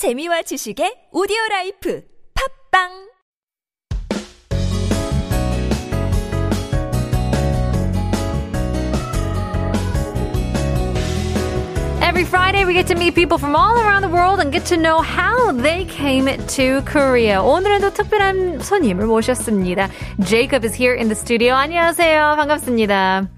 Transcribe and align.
재미와 0.00 0.40
지식의 0.40 1.12
오디오 1.12 1.36
라이프 1.50 2.00
팟빵 2.32 2.88
Every 12.00 12.24
Friday, 12.24 12.64
we 12.64 12.72
get 12.72 12.86
to 12.86 12.96
meet 12.96 13.14
people 13.14 13.36
from 13.36 13.54
all 13.54 13.76
around 13.76 14.00
the 14.00 14.08
world 14.08 14.40
and 14.40 14.50
get 14.50 14.64
to 14.72 14.78
know 14.78 15.02
how 15.02 15.52
they 15.52 15.84
came 15.84 16.24
to 16.56 16.80
Korea. 16.86 17.42
오늘은 17.42 17.82
또 17.82 17.92
특별한 17.92 18.60
손님을 18.60 19.04
모셨습니다. 19.04 19.90
Jacob 20.24 20.64
is 20.64 20.74
here 20.74 20.96
in 20.96 21.08
the 21.08 21.14
studio. 21.14 21.52
안녕하세요. 21.52 22.36
반갑습니다. 22.38 23.28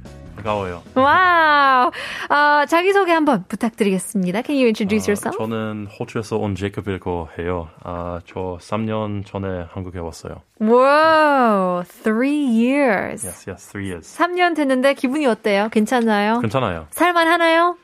반가워요. 0.42 0.82
와우. 0.94 1.90
어, 2.28 2.66
자기소개 2.66 3.12
한번 3.12 3.44
부탁드리겠습니다. 3.48 4.42
Can 4.42 4.56
you 4.56 4.66
introduce 4.66 5.08
yourself? 5.08 5.38
저는 5.38 5.86
호주에서 5.98 6.36
온 6.36 6.54
제이콥이라고 6.54 7.28
해요. 7.38 7.68
아, 7.82 8.20
저 8.26 8.58
3년 8.60 9.24
전에 9.24 9.66
한국에 9.72 9.98
왔어요. 9.98 10.42
Whoa, 10.60 11.84
three 12.02 12.44
years. 12.44 13.24
Yes, 13.24 13.48
yes, 13.48 13.68
three 13.68 13.86
years. 13.88 14.16
3년 14.18 14.54
됐는데 14.56 14.94
기분이 14.94 15.26
어때요? 15.26 15.68
괜찮나요? 15.70 16.40
괜찮아요. 16.40 16.86
살만 16.90 17.28
하나요? 17.28 17.76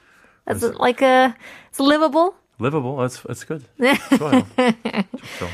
Is 0.51 0.65
it 0.65 0.77
like 0.81 1.03
a, 1.07 1.35
it's 1.71 1.79
livable? 1.81 2.35
Livable, 2.61 3.05
it's, 3.05 3.23
it's 3.29 3.45
good. 3.47 3.65
네. 3.79 3.95
좋아요. 4.19 4.43
좋죠. 4.57 5.47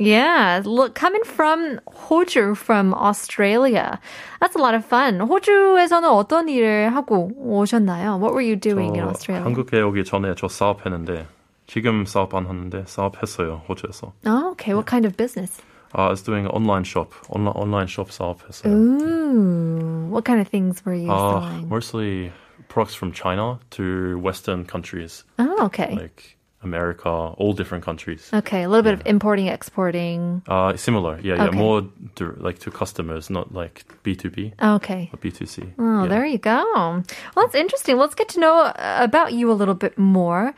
Yeah, 0.00 0.60
look, 0.64 0.94
coming 0.94 1.22
from 1.24 1.80
호주, 2.08 2.56
from 2.56 2.92
Australia. 2.94 3.98
That's 4.40 4.54
a 4.54 4.58
lot 4.60 4.74
of 4.74 4.84
fun. 4.84 5.20
호주에서는 5.20 6.08
어떤 6.08 6.48
일을 6.48 6.94
하고 6.94 7.30
오셨나요? 7.36 8.18
What 8.20 8.32
were 8.34 8.42
you 8.42 8.56
doing 8.56 8.94
in 8.96 9.04
저 9.04 9.08
Australia? 9.08 9.44
한국에 9.44 9.80
오기 9.80 10.04
전에 10.04 10.34
저 10.36 10.48
사업했는데 10.48 11.26
지금 11.66 12.04
사업 12.06 12.34
안 12.34 12.46
하는데 12.46 12.84
사업했어요 12.86 13.62
호주에서. 13.68 14.12
Oh, 14.26 14.50
okay. 14.52 14.74
What 14.74 14.86
kind 14.86 15.06
of 15.06 15.16
business? 15.16 15.60
I 15.94 16.08
was 16.10 16.22
doing 16.22 16.44
an 16.44 16.50
online 16.52 16.84
shop, 16.84 17.14
online 17.30 17.54
online 17.56 17.86
shop 17.86 18.10
사업했어요. 18.10 18.70
Ooh, 18.70 20.06
what 20.10 20.24
kind 20.24 20.40
of 20.40 20.48
things 20.48 20.84
were 20.84 20.94
you 20.94 21.10
Uh, 21.10 21.40
selling? 21.40 21.68
mostly 21.68 22.32
products 22.68 22.94
from 22.94 23.12
China 23.12 23.58
to 23.70 24.18
Western 24.18 24.64
countries 24.66 25.24
Oh, 25.38 25.66
okay. 25.66 25.94
like 25.96 26.36
America, 26.62 27.08
all 27.08 27.52
different 27.52 27.84
countries. 27.84 28.28
Okay, 28.32 28.62
a 28.64 28.68
little 28.68 28.82
bit 28.82 28.94
of 28.94 29.02
importing, 29.06 29.46
exporting. 29.46 30.42
Uh, 30.48 30.74
similar, 30.76 31.20
yeah, 31.22 31.36
yeah, 31.36 31.44
Okay. 31.48 31.58
more 31.58 31.82
to, 32.16 32.34
like 32.40 32.58
to 32.60 32.70
customers, 32.70 33.30
not 33.30 33.52
like 33.54 33.84
B 34.02 34.16
two 34.16 34.30
B, 34.30 34.52
Okay. 34.60 35.08
but 35.12 35.20
B 35.20 35.30
two 35.30 35.46
C. 35.46 35.62
Oh, 35.78 36.08
there 36.08 36.24
you 36.26 36.38
go. 36.38 36.64
Well, 36.74 37.04
that's 37.36 37.54
interesting. 37.54 37.98
Let's 37.98 38.14
get 38.16 38.28
to 38.30 38.40
know 38.40 38.62
uh, 38.62 38.72
about 39.00 39.32
you 39.32 39.52
a 39.52 39.54
little 39.54 39.74
bit 39.76 39.96
more. 39.98 40.54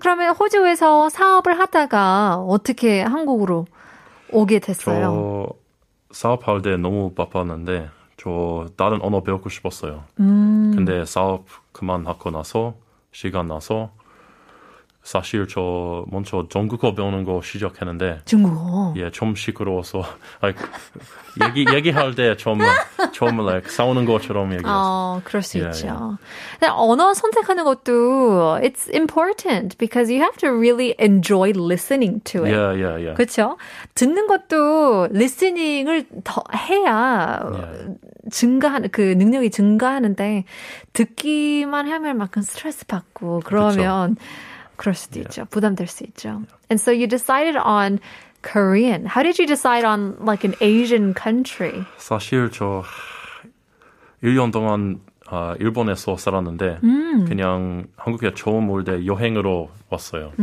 그러면 0.00 0.34
호주에서 0.34 1.10
사업을 1.10 1.58
하다가 1.58 2.36
어떻게 2.48 3.02
한국으로 3.02 3.66
오게 4.32 4.60
됐어요? 4.60 5.00
저 5.02 5.54
사업할 6.12 6.62
때 6.62 6.76
너무 6.76 7.12
바빴는데 7.12 7.90
저 8.16 8.66
다른 8.76 9.02
언어 9.02 9.22
배우고 9.22 9.48
싶었어요. 9.50 10.04
음. 10.20 10.72
근데 10.74 11.04
사업 11.04 11.44
그만하고 11.72 12.30
나서 12.30 12.74
시간 13.12 13.48
나서 13.48 13.90
사실 15.05 15.47
저 15.47 16.03
먼저 16.07 16.47
중국어 16.49 16.95
배우는 16.95 17.25
거 17.25 17.39
시작했는데 17.39 18.21
중국어. 18.25 18.95
예, 18.97 19.11
좀 19.11 19.35
시끄러워서 19.35 20.03
like, 20.41 20.59
얘기 21.45 21.71
얘기할 21.71 22.15
때좀 22.15 22.57
좀 23.11 23.39
like 23.47 23.69
싸우는 23.69 24.05
것처럼 24.05 24.51
얘기했어요. 24.53 24.73
어, 24.75 25.21
그럴 25.23 25.43
수 25.43 25.59
예, 25.59 25.65
있죠. 25.67 26.17
근데 26.59 26.71
언어 26.73 27.13
선택하는 27.13 27.63
것도 27.65 28.57
it's 28.63 28.91
important 28.95 29.77
because 29.77 30.11
you 30.11 30.23
have 30.23 30.37
to 30.37 30.49
really 30.49 30.95
enjoy 30.99 31.53
listening 31.55 32.19
to 32.23 32.43
it. 32.43 32.51
Yeah, 32.51 32.73
yeah, 32.73 32.97
yeah. 32.97 33.13
그렇죠? 33.13 33.57
듣는 33.93 34.25
것도 34.25 35.09
listening을 35.13 36.07
더 36.23 36.43
해야 36.51 37.47
예. 37.53 37.95
증가하는 38.31 38.89
그 38.89 39.01
능력이 39.01 39.51
증가하는데 39.51 40.45
듣기만 40.93 41.87
하면 41.89 42.17
막 42.17 42.31
스트레스 42.41 42.87
받고 42.87 43.43
그러면 43.45 44.15
그 44.15 44.54
럴 44.83 44.93
수도 44.95 45.19
있죠. 45.21 45.45
부담될 45.45 45.87
수 45.87 46.03
있죠. 46.05 46.41
And 46.69 46.79
so 46.79 46.91
you 46.91 47.07
decided 47.07 47.55
on 47.57 47.99
Korean. 48.41 49.05
How 49.05 49.23
did 49.23 49.39
you 49.39 49.47
decide 49.47 49.85
on 49.85 50.15
like 50.19 50.43
an 50.43 50.55
Asian 50.61 51.13
country? 51.13 51.85
사실 51.97 52.49
저 52.51 52.83
1년 54.23 54.51
동안 54.51 54.99
아, 55.27 55.55
일본에서 55.59 56.17
살았는데 56.17 56.79
그냥 57.27 57.87
한국에 57.97 58.33
처음 58.35 58.69
올 58.69 58.83
때 58.83 59.05
여행으로 59.05 59.69
왔어요. 59.89 60.33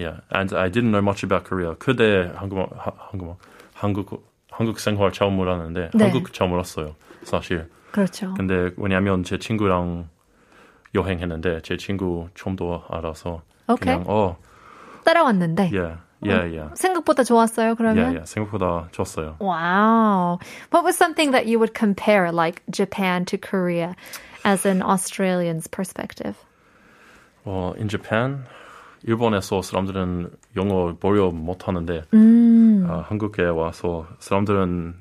Yeah, 0.00 0.20
and 0.34 0.54
I 0.56 0.70
didn't 0.70 0.90
know 0.92 1.02
much 1.02 1.24
about 1.24 1.44
Korea. 1.48 1.74
그때 1.78 2.30
한국말 2.36 2.68
하- 2.76 2.92
한국말 3.10 3.36
한국 3.74 4.24
한국 4.50 4.78
생활 4.80 5.12
처음 5.12 5.40
알았는데 5.40 5.90
네. 5.94 6.04
한국 6.04 6.32
처음 6.32 6.52
알았어요. 6.54 6.94
사실. 7.24 7.68
그렇죠. 7.92 8.34
근데 8.34 8.70
왜냐면 8.76 9.22
제 9.24 9.38
친구랑 9.38 10.08
여행했는데 10.94 11.62
제 11.62 11.76
친구 11.76 12.28
좀 12.34 12.56
더 12.56 12.84
알아서 12.90 13.42
오케이. 13.68 13.94
그냥 13.96 14.04
어, 14.06 14.36
따라왔는데 15.04 15.70
yeah, 15.72 15.98
yeah, 16.22 16.44
yeah. 16.44 16.70
생각보다 16.74 17.24
좋았어요. 17.24 17.74
Yeah, 17.74 17.76
그러면 17.76 18.04
yeah. 18.12 18.24
생각보다 18.26 18.90
좋았어요. 18.92 19.36
Wow. 19.40 20.38
What 20.70 20.84
was 20.84 20.96
something 20.96 21.32
that 21.32 21.46
you 21.46 21.58
would 21.58 21.74
compare, 21.74 22.32
like 22.32 22.62
Japan 22.70 23.24
to 23.26 23.38
Korea, 23.38 23.94
as 24.44 24.66
an 24.66 24.82
Australian's 24.82 25.66
perspective? 25.68 26.36
어, 27.44 27.74
in 27.78 27.88
Japan, 27.88 28.44
일본에서 29.04 29.62
사람들은 29.62 30.30
영어 30.56 30.94
보려 30.98 31.30
못하는데 31.30 32.02
아, 32.12 33.04
한국에 33.08 33.44
와서 33.44 34.06
사람들은 34.18 34.94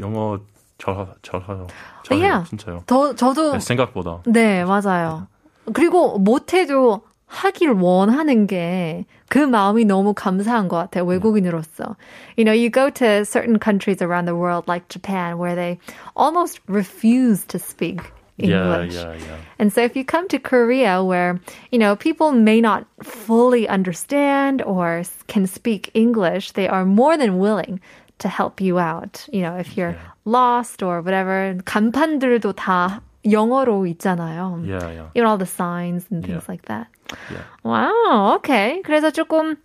영어 0.00 0.38
잘 0.78 1.06
잘해요. 1.22 1.66
잘해요, 2.04 2.22
Yeah. 2.22 2.50
진짜요. 2.50 2.82
더 2.86 3.14
저도 3.14 3.52
네, 3.52 3.58
생각보다. 3.60 4.22
네 4.26 4.64
맞아요. 4.64 5.26
그리고 5.72 6.18
못해도 6.18 7.02
하길 7.27 7.69
원하는 7.71 8.47
게 8.47 9.05
그 9.29 9.37
마음이 9.37 9.85
너무 9.85 10.13
감사한 10.15 10.67
것 10.67 10.77
같아요. 10.77 11.05
외국인으로서. 11.05 11.95
You 12.35 12.43
know, 12.45 12.51
you 12.51 12.71
go 12.71 12.89
to 12.89 13.23
certain 13.25 13.59
countries 13.59 14.01
around 14.01 14.25
the 14.25 14.35
world 14.35 14.67
like 14.67 14.87
Japan 14.89 15.37
where 15.37 15.53
they 15.55 15.77
almost 16.15 16.59
refuse 16.67 17.45
to 17.45 17.59
speak 17.59 18.01
Yeah, 18.41 18.81
English. 18.81 18.95
yeah, 18.95 19.13
yeah. 19.13 19.37
And 19.59 19.71
so 19.71 19.81
if 19.83 19.95
you 19.95 20.03
come 20.03 20.27
to 20.29 20.39
Korea 20.39 21.03
where, 21.03 21.39
you 21.71 21.77
know, 21.77 21.95
people 21.95 22.31
may 22.31 22.59
not 22.61 22.85
fully 23.03 23.67
understand 23.67 24.63
or 24.63 25.05
s- 25.05 25.11
can 25.27 25.45
speak 25.45 25.91
English, 25.93 26.53
they 26.53 26.67
are 26.67 26.85
more 26.85 27.17
than 27.17 27.37
willing 27.37 27.79
to 28.19 28.29
help 28.29 28.59
you 28.61 28.79
out. 28.79 29.27
You 29.31 29.41
know, 29.43 29.55
if 29.57 29.77
you're 29.77 29.93
lost 30.25 30.81
or 30.81 31.01
whatever. 31.03 31.53
간판들도 31.65 32.53
다 32.53 33.01
영어로 33.25 33.85
있잖아요. 33.87 34.63
Yeah, 34.65 34.89
yeah. 34.91 35.07
Even 35.15 35.27
all 35.27 35.37
the 35.37 35.45
signs 35.45 36.05
and 36.09 36.23
things 36.23 36.43
Yeah. 36.43 36.51
like 36.51 36.65
that. 36.65 36.87
Yeah. 37.31 37.43
Wow, 37.63 38.35
okay. 38.37 38.81
그래서 38.85 39.11
조금 39.11 39.57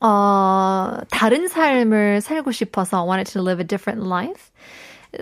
어, 0.00 0.98
다른 1.10 1.48
삶을 1.48 2.20
살고 2.22 2.52
싶어서 2.52 3.04
wanted 3.04 3.26
to 3.32 3.42
live 3.42 3.60
a 3.60 3.64
different 3.64 4.02
life. 4.06 4.50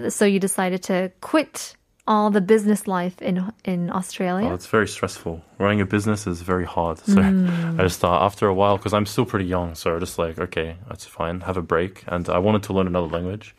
So 0.08 0.24
you 0.24 0.38
decided 0.38 0.82
to 0.84 1.10
quit 1.20 1.74
all 2.06 2.30
the 2.30 2.40
business 2.40 2.86
life 2.86 3.20
in 3.20 3.42
in 3.64 3.90
Australia. 3.90 4.48
Oh, 4.50 4.54
it's 4.54 4.66
very 4.66 4.86
stressful. 4.86 5.42
Running 5.58 5.80
a 5.80 5.86
business 5.86 6.26
is 6.26 6.42
very 6.42 6.64
hard. 6.64 6.98
So 7.04 7.20
I 7.20 7.82
just 7.82 7.98
thought 8.00 8.22
after 8.22 8.46
a 8.46 8.54
while, 8.54 8.76
because 8.76 8.94
I'm 8.94 9.04
still 9.06 9.24
pretty 9.26 9.46
young, 9.46 9.74
so 9.74 9.96
I 9.96 9.98
just 9.98 10.18
like, 10.18 10.38
okay, 10.38 10.76
that's 10.88 11.04
fine. 11.04 11.40
Have 11.40 11.56
a 11.56 11.62
break. 11.62 12.04
And 12.06 12.28
I 12.28 12.38
wanted 12.38 12.62
to 12.64 12.72
learn 12.72 12.86
another 12.86 13.08
language. 13.08 13.54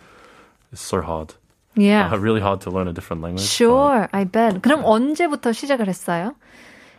It's 0.72 0.82
so 0.82 1.02
hard. 1.02 1.34
Yeah. 1.77 2.11
Uh, 2.13 2.19
really 2.19 2.41
hard 2.41 2.61
to 2.63 2.71
learn 2.71 2.89
a 2.89 2.93
different 2.93 3.23
language. 3.23 3.47
Sure, 3.47 4.09
I 4.13 4.25
bet. 4.25 4.61
그럼 4.63 4.83
언제부터 4.85 5.53
시작을 5.53 5.89
했어요? 5.89 6.35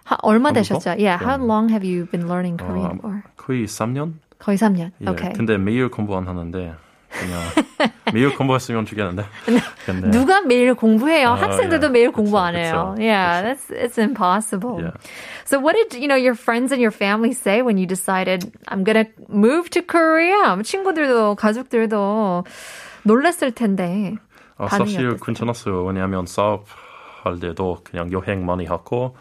하, 0.03 0.17
얼마? 0.21 0.51
되셨죠? 0.51 0.91
Yeah, 0.99 1.17
how 1.17 1.37
네. 1.37 1.45
long 1.45 1.69
have 1.69 1.83
you 1.83 2.05
been 2.11 2.27
learning 2.27 2.57
Korean 2.57 2.97
어, 2.97 3.01
for? 3.01 3.23
거의 3.37 3.65
3년? 3.65 4.13
거의 4.37 4.57
3년. 4.57 4.91
예, 5.01 5.09
Okay. 5.09 5.33
근데 5.33 5.57
매일 5.57 5.89
공부 5.89 6.15
안 6.15 6.27
하는데 6.27 6.75
그냥 7.09 7.41
매일 8.13 8.35
공부했으면 8.35 8.85
좋겠는데. 8.85 9.23
근데 9.85 10.11
누가 10.11 10.41
매일 10.41 10.73
공부해요? 10.75 11.29
아, 11.29 11.35
학생들도 11.35 11.87
예. 11.87 11.89
매일 11.89 12.11
공부 12.11 12.37
안 12.37 12.55
해요. 12.55 12.93
그쵸, 12.95 13.01
Yeah, 13.01 13.41
그쵸. 13.41 13.45
that's 13.47 13.71
it's 13.71 13.97
impossible. 13.97 14.81
Yeah. 14.81 14.91
So 15.45 15.57
what 15.59 15.73
did 15.75 15.95
you 15.95 16.07
know 16.07 16.17
your 16.19 16.35
friends 16.35 16.71
and 16.73 16.81
your 16.81 16.91
family 16.91 17.31
say 17.31 17.61
when 17.63 17.77
you 17.77 17.87
decided 17.87 18.51
I'm 18.67 18.83
gonna 18.83 19.05
move 19.29 19.69
to 19.71 19.81
Korea? 19.81 20.57
친구들도 20.61 21.35
가족들도 21.35 22.43
놀랐을 23.03 23.51
텐데. 23.51 24.17
아, 24.57 24.67
사실 24.69 24.99
어땠어요? 25.07 25.17
괜찮았어요. 25.17 25.83
왜냐하면 25.85 26.25
사업 26.25 26.65
할 27.23 27.39
때도 27.39 27.79
그냥 27.83 28.11
여행 28.11 28.45
많이 28.45 28.65
하고 28.65 29.15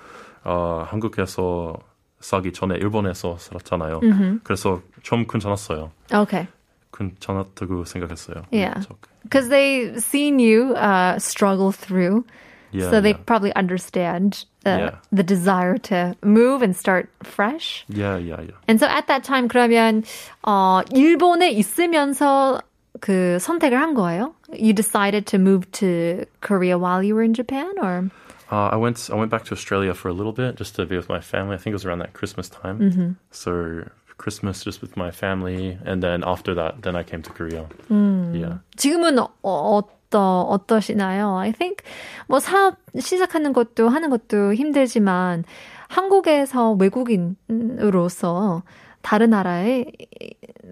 어, 0.45 0.85
한국에서 0.89 1.75
살기 2.21 2.53
전에 2.53 2.77
일본에서 2.77 3.37
살았잖아요. 3.39 4.01
그래서 4.45 4.81
좀 5.03 5.27
괜찮았어요. 5.27 5.91
Okay. 6.13 6.47
괜찮았다고 6.93 7.85
생각했어요. 7.85 8.45
Yeah. 8.53 8.81
저- 8.87 8.95
Because 9.25 9.49
they've 9.49 9.99
seen 10.01 10.39
you 10.39 10.75
uh, 10.77 11.19
struggle 11.19 11.73
through, 11.73 12.25
Yeah, 12.73 12.91
so 12.91 13.01
they 13.01 13.13
yeah. 13.15 13.23
probably 13.25 13.53
understand 13.55 14.45
the, 14.65 14.71
Yeah. 14.71 14.91
the 15.13 15.23
desire 15.23 15.79
to 15.91 16.15
move 16.23 16.61
and 16.63 16.75
start 16.77 17.09
fresh. 17.23 17.85
Yeah, 17.89 18.17
yeah, 18.19 18.41
yeah. 18.43 18.59
And 18.69 18.79
so 18.81 18.87
at 18.87 19.07
that 19.07 19.23
time 19.25 19.49
그러면 19.49 20.03
어 20.43 20.83
일본에 20.93 21.51
있으면서 21.51 22.61
그 23.04 23.38
선택을 23.40 23.80
한 23.80 23.94
거예요? 23.94 24.34
You 24.52 24.74
decided 24.74 25.26
to 25.28 25.40
move 25.40 25.70
to 25.80 26.26
Korea 26.42 26.78
while 26.78 27.04
you 27.04 27.16
were 27.16 27.24
in 27.24 27.34
Japan 27.34 27.74
or 27.82 28.10
Uh, 28.52 28.70
I 28.74 28.78
went. 28.78 29.10
I 29.14 29.16
went 29.16 29.30
back 29.30 29.46
to 29.46 29.54
Australia 29.54 29.94
for 29.94 30.10
a 30.10 30.14
little 30.14 30.34
bit 30.34 30.56
just 30.58 30.76
to 30.78 30.86
be 30.88 30.98
with 30.98 31.08
my 31.08 31.22
family. 31.22 31.54
I 31.54 31.60
think 31.60 31.70
it 31.70 31.78
was 31.78 31.86
around 31.86 32.00
that 32.00 32.14
Christmas 32.14 32.50
time. 32.50 32.80
Mm-hmm. 32.80 33.12
So 33.30 33.86
Christmas 34.18 34.64
just 34.64 34.82
with 34.82 34.98
my 34.98 35.12
family, 35.12 35.78
and 35.86 36.02
then 36.02 36.24
after 36.26 36.56
that, 36.56 36.82
then 36.82 36.96
I 36.96 37.04
came 37.04 37.22
to 37.22 37.30
Korea. 37.30 37.66
Mm. 37.90 38.34
Yeah. 38.34 38.58
지금은 38.76 39.20
어, 39.20 39.30
어떠 39.44 40.42
어떠시나요? 40.50 41.38
I 41.38 41.52
think 41.52 41.84
뭐 42.28 42.40
사업 42.40 42.78
시작하는 42.98 43.54
것도 43.54 43.88
하는 43.88 44.10
것도 44.10 44.56
힘들지만 44.56 45.46
한국에서 45.88 46.72
외국인으로서 46.74 48.64
다른 49.02 49.30
나라에 49.30 49.86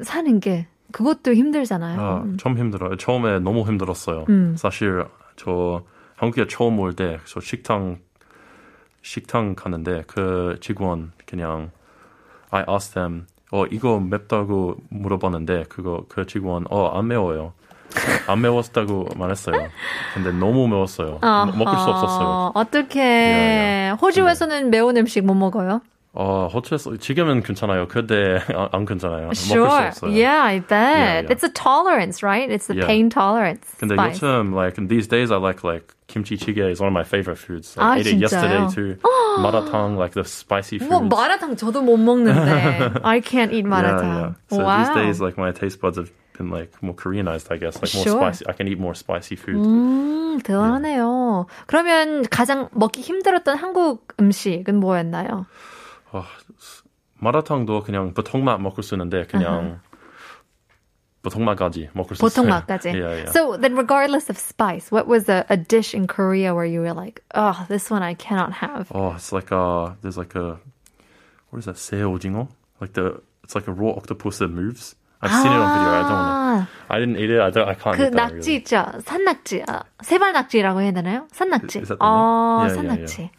사는 0.04 0.40
게 0.40 0.68
그것도 0.93 1.35
힘들잖아요. 1.35 2.01
아, 2.01 2.25
좀 2.39 2.57
힘들어요. 2.59 2.97
처음에 2.97 3.39
너무 3.41 3.67
힘들었어요. 3.67 4.27
음. 4.29 4.55
사실 4.57 5.05
저 5.37 5.83
한국에 6.17 6.47
처음 6.47 6.79
올 6.79 6.95
때 6.95 7.19
저 7.25 7.41
식당 7.41 7.99
식당 9.03 9.55
가는데 9.55 10.05
그 10.07 10.57
직원 10.61 11.13
그냥 11.27 11.71
I 12.51 12.65
asked 12.69 12.95
them 12.95 13.27
어 13.51 13.65
이거 13.67 13.99
맵다고 14.01 14.77
물어봤는데 14.91 15.65
그거 15.69 16.05
그 16.09 16.27
직원 16.27 16.65
어 16.71 16.97
안 16.99 17.09
매워요. 17.09 17.53
안 18.27 18.41
매웠다고 18.41 19.09
말했어요. 19.17 19.69
근데 20.15 20.33
너무 20.33 20.67
매웠어요. 20.67 21.19
먹- 21.21 21.57
먹을 21.59 21.79
수 21.79 21.91
없었어요. 21.91 22.53
어떻게 22.55 23.01
예, 23.01 23.89
예. 23.91 23.97
호주에서는 24.01 24.71
매운 24.71 24.97
음식 24.97 25.23
못 25.27 25.35
먹어요? 25.35 25.83
어, 26.15 26.47
호텔에서 26.53 26.95
지금은 26.99 27.43
괜찮아요. 27.43 27.89
그때 27.89 28.39
안, 28.55 28.69
안 28.73 28.85
괜찮아요. 28.85 29.33
먹을 29.33 29.35
수 29.35 29.49
Sure. 29.55 29.89
없어요. 29.89 30.13
Yeah, 30.13 30.43
I 30.45 30.61
bet. 30.61 30.71
Yeah, 30.73 31.21
yeah. 31.25 31.33
It's 31.33 31.43
a 31.43 31.49
tolerance, 31.49 32.23
right? 32.23 32.51
It's 32.51 32.67
the 32.69 32.77
Yeah. 32.77 32.87
pain 32.87 33.09
tolerance. 33.09 33.65
근데 33.81 33.95
spice. 33.97 34.21
요즘 34.21 34.53
like 34.53 34.77
these 34.89 35.09
days 35.09 35.33
I 35.33 35.39
like 35.41 35.65
like 35.65 35.95
kimchi 36.09 36.37
jjigae 36.37 36.69
is 36.71 36.81
one 36.85 36.89
of 36.89 36.93
my 36.93 37.05
favorite 37.05 37.39
foods. 37.41 37.77
아, 37.81 37.97
I 37.97 38.01
ate 38.05 38.13
it 38.13 38.21
yesterday 38.21 38.61
진짜요? 38.69 38.75
too. 38.75 38.97
maratang 39.41 39.97
like 39.97 40.13
the 40.13 40.25
spicy 40.29 40.77
foods. 40.79 40.93
뭐 40.93 41.01
마라탕 41.09 41.57
저도 41.57 41.81
못 41.81 41.97
먹는데 41.97 43.01
I 43.03 43.21
can't 43.25 43.49
eat 43.57 43.65
yeah, 43.65 43.73
마라탕. 43.73 44.05
yeah. 44.05 44.33
So 44.53 44.65
wow. 44.69 44.85
these 44.85 44.93
days 44.93 45.17
like 45.25 45.39
my 45.41 45.51
taste 45.53 45.81
buds 45.81 45.97
have 45.97 46.13
been 46.37 46.51
like 46.53 46.77
more 46.83 46.93
Koreanized, 46.93 47.49
I 47.51 47.57
guess. 47.57 47.81
Like 47.81 47.89
more 47.97 48.05
Sure. 48.05 48.21
spicy. 48.21 48.45
I 48.45 48.53
can 48.53 48.69
eat 48.69 48.77
more 48.79 48.93
spicy 48.93 49.37
food. 49.37 49.57
음, 49.65 50.41
대단하네요. 50.45 51.47
그러면 51.67 52.25
가장 52.29 52.69
먹기 52.77 53.01
힘들었던 53.01 53.57
한국 53.57 54.13
음식은 54.21 54.77
뭐였나요? 54.77 55.47
아, 56.12 56.26
마라탕도 57.20 57.82
그냥 57.84 58.14
보통 58.14 58.44
맛 58.44 58.60
먹을 58.62 58.84
수 58.84 58.96
있는데 58.96 59.26
그냥 59.26 59.80
보통 61.24 61.44
맛까지 61.46 61.90
먹을 61.94 62.16
수 62.16 62.22
보통 62.22 62.46
있어요. 62.46 62.62
맛까지. 62.62 62.90
Yeah, 62.94 63.16
yeah. 63.26 63.32
So 63.32 63.58
then 63.58 63.76
regardless 63.76 64.30
of 64.30 64.38
spice, 64.38 64.92
what 64.92 65.08
was 65.08 65.28
a, 65.28 65.46
a 65.50 65.58
dish 65.58 65.94
in 65.94 66.08
Korea 66.08 66.54
where 66.54 66.66
you 66.66 66.80
were 66.82 66.94
like, 66.94 67.22
oh, 67.36 67.66
this 67.68 67.90
one 67.90 68.04
I 68.04 68.14
cannot 68.14 68.54
have? 68.54 68.88
Oh, 68.94 69.12
it's 69.16 69.32
like 69.34 69.52
uh 69.52 69.92
there's 70.02 70.18
like 70.18 70.36
a 70.36 70.58
what 71.50 71.60
is 71.60 71.66
that? 71.66 71.76
새오징어? 71.76 72.48
Like 72.80 72.94
the 72.94 73.20
it's 73.44 73.56
like 73.56 73.68
a 73.68 73.74
raw 73.74 73.92
octopus 73.98 74.38
that 74.40 74.50
moves. 74.50 74.96
I've 75.20 75.32
seen 75.32 75.52
it 75.52 75.58
on 75.58 75.74
video. 75.74 75.90
I 75.90 76.02
don't 76.02 76.10
know. 76.12 76.30
아, 76.38 76.68
I 76.90 77.00
didn't 77.00 77.18
eat 77.18 77.32
it. 77.32 77.42
I 77.42 77.50
don't. 77.50 77.68
I 77.68 77.74
can't 77.74 77.98
그 77.98 78.06
eat 78.06 78.12
that. 78.14 78.34
낙지 78.38 78.54
Really. 78.54 78.62
있죠? 78.62 79.02
산낙지. 79.02 79.64
아, 79.68 79.84
세발낙지라고 80.04 80.82
해야 80.82 80.92
되나요? 80.92 81.28
산낙지. 81.32 81.80
Is 81.82 81.88
that 81.90 81.98
the 81.98 82.06
어, 82.06 82.08
name? 82.08 82.62
Yeah, 82.62 82.62
yeah, 82.62 82.76
산낙지. 82.78 83.18
Yeah, 83.18 83.32